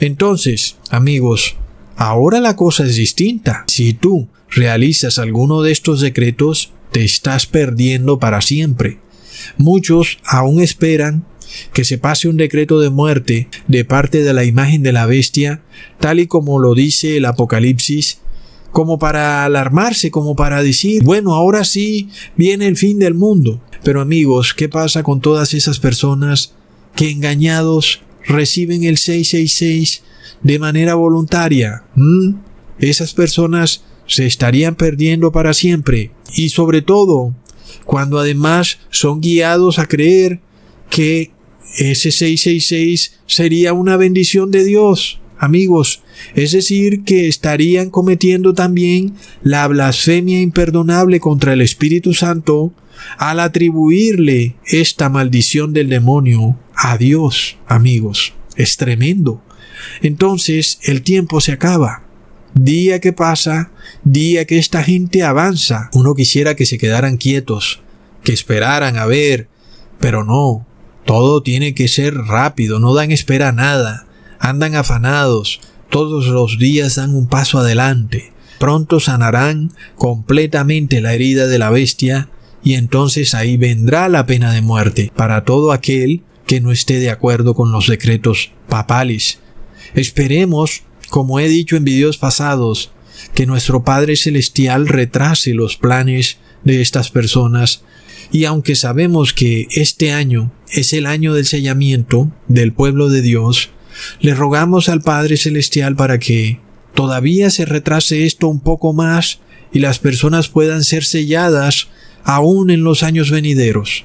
[0.00, 1.54] Entonces, amigos,
[1.96, 3.62] ahora la cosa es distinta.
[3.68, 8.98] Si tú realizas alguno de estos decretos, te estás perdiendo para siempre.
[9.56, 11.24] Muchos aún esperan
[11.72, 15.62] que se pase un decreto de muerte de parte de la imagen de la bestia,
[16.00, 18.18] tal y como lo dice el Apocalipsis,
[18.72, 23.62] como para alarmarse, como para decir, bueno, ahora sí viene el fin del mundo.
[23.82, 26.54] Pero amigos, ¿qué pasa con todas esas personas
[26.94, 30.02] que engañados reciben el 666
[30.42, 31.84] de manera voluntaria?
[31.94, 32.34] ¿Mm?
[32.78, 36.10] Esas personas se estarían perdiendo para siempre.
[36.34, 37.34] Y sobre todo,
[37.86, 40.40] cuando además son guiados a creer
[40.90, 41.30] que
[41.78, 46.02] ese 666 sería una bendición de Dios, amigos,
[46.34, 52.72] es decir, que estarían cometiendo también la blasfemia imperdonable contra el Espíritu Santo
[53.18, 58.34] al atribuirle esta maldición del demonio a Dios, amigos.
[58.56, 59.42] Es tremendo.
[60.02, 62.05] Entonces el tiempo se acaba.
[62.58, 63.70] Día que pasa,
[64.02, 65.90] día que esta gente avanza.
[65.92, 67.82] Uno quisiera que se quedaran quietos,
[68.24, 69.48] que esperaran a ver,
[70.00, 70.66] pero no,
[71.04, 74.06] todo tiene que ser rápido, no dan espera a nada,
[74.38, 78.32] andan afanados, todos los días dan un paso adelante.
[78.58, 82.30] Pronto sanarán completamente la herida de la bestia
[82.64, 87.10] y entonces ahí vendrá la pena de muerte para todo aquel que no esté de
[87.10, 89.40] acuerdo con los decretos papales.
[89.94, 92.90] Esperemos, como he dicho en videos pasados,
[93.34, 97.82] que nuestro Padre Celestial retrase los planes de estas personas
[98.32, 103.70] y aunque sabemos que este año es el año del sellamiento del pueblo de Dios,
[104.20, 106.60] le rogamos al Padre Celestial para que
[106.94, 109.40] todavía se retrase esto un poco más
[109.72, 111.88] y las personas puedan ser selladas
[112.24, 114.04] aún en los años venideros.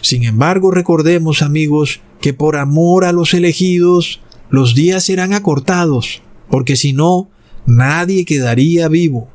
[0.00, 4.20] Sin embargo, recordemos, amigos, que por amor a los elegidos,
[4.50, 6.22] los días serán acortados,
[6.52, 7.30] porque si no,
[7.64, 9.30] nadie quedaría vivo.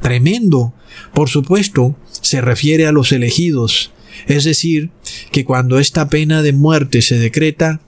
[0.00, 0.72] Tremendo.
[1.12, 3.90] Por supuesto, se refiere a los elegidos,
[4.28, 4.90] es decir,
[5.32, 7.80] que cuando esta pena de muerte se decreta,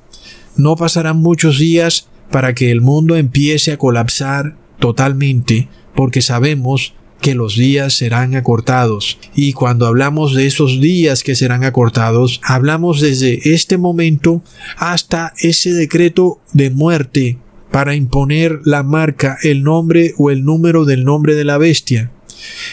[0.56, 7.36] no pasarán muchos días para que el mundo empiece a colapsar totalmente, porque sabemos que
[7.36, 9.16] los días serán acortados.
[9.32, 14.42] Y cuando hablamos de esos días que serán acortados, hablamos desde este momento
[14.76, 17.38] hasta ese decreto de muerte
[17.72, 22.12] para imponer la marca, el nombre o el número del nombre de la bestia.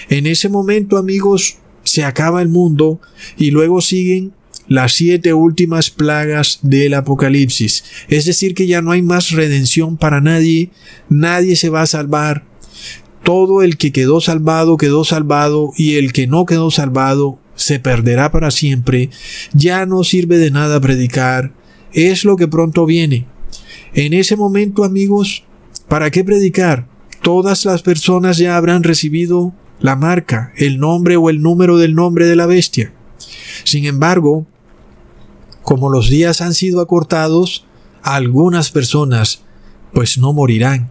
[0.09, 2.99] En ese momento, amigos, se acaba el mundo
[3.37, 4.33] y luego siguen
[4.67, 7.83] las siete últimas plagas del Apocalipsis.
[8.07, 10.69] Es decir, que ya no hay más redención para nadie,
[11.09, 12.45] nadie se va a salvar.
[13.23, 18.31] Todo el que quedó salvado quedó salvado y el que no quedó salvado se perderá
[18.31, 19.09] para siempre.
[19.53, 21.53] Ya no sirve de nada predicar.
[21.91, 23.25] Es lo que pronto viene.
[23.93, 25.43] En ese momento, amigos,
[25.87, 26.87] ¿para qué predicar?
[27.21, 32.25] Todas las personas ya habrán recibido la marca, el nombre o el número del nombre
[32.25, 32.93] de la bestia.
[33.63, 34.45] Sin embargo,
[35.63, 37.65] como los días han sido acortados,
[38.03, 39.41] algunas personas
[39.93, 40.89] pues no morirán.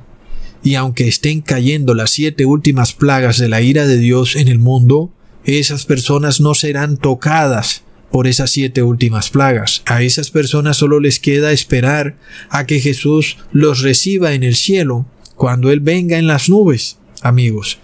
[0.62, 4.58] Y aunque estén cayendo las siete últimas plagas de la ira de Dios en el
[4.58, 5.10] mundo,
[5.44, 9.82] esas personas no serán tocadas por esas siete últimas plagas.
[9.86, 12.16] A esas personas solo les queda esperar
[12.50, 15.06] a que Jesús los reciba en el cielo
[15.36, 17.78] cuando Él venga en las nubes, amigos.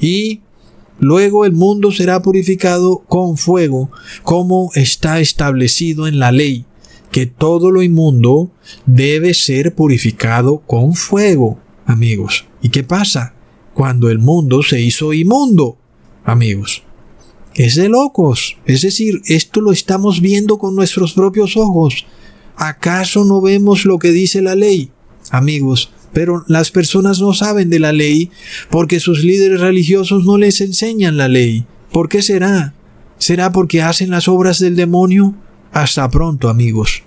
[0.00, 0.40] Y
[0.98, 3.90] luego el mundo será purificado con fuego,
[4.22, 6.64] como está establecido en la ley,
[7.10, 8.50] que todo lo inmundo
[8.86, 12.46] debe ser purificado con fuego, amigos.
[12.62, 13.34] ¿Y qué pasa?
[13.74, 15.78] Cuando el mundo se hizo inmundo,
[16.24, 16.82] amigos.
[17.54, 18.56] Es de locos.
[18.64, 22.06] Es decir, esto lo estamos viendo con nuestros propios ojos.
[22.56, 24.90] ¿Acaso no vemos lo que dice la ley?
[25.30, 28.30] Amigos, pero las personas no saben de la ley
[28.70, 31.66] porque sus líderes religiosos no les enseñan la ley.
[31.92, 32.74] ¿Por qué será?
[33.18, 35.34] ¿Será porque hacen las obras del demonio?
[35.72, 37.02] Hasta pronto, amigos.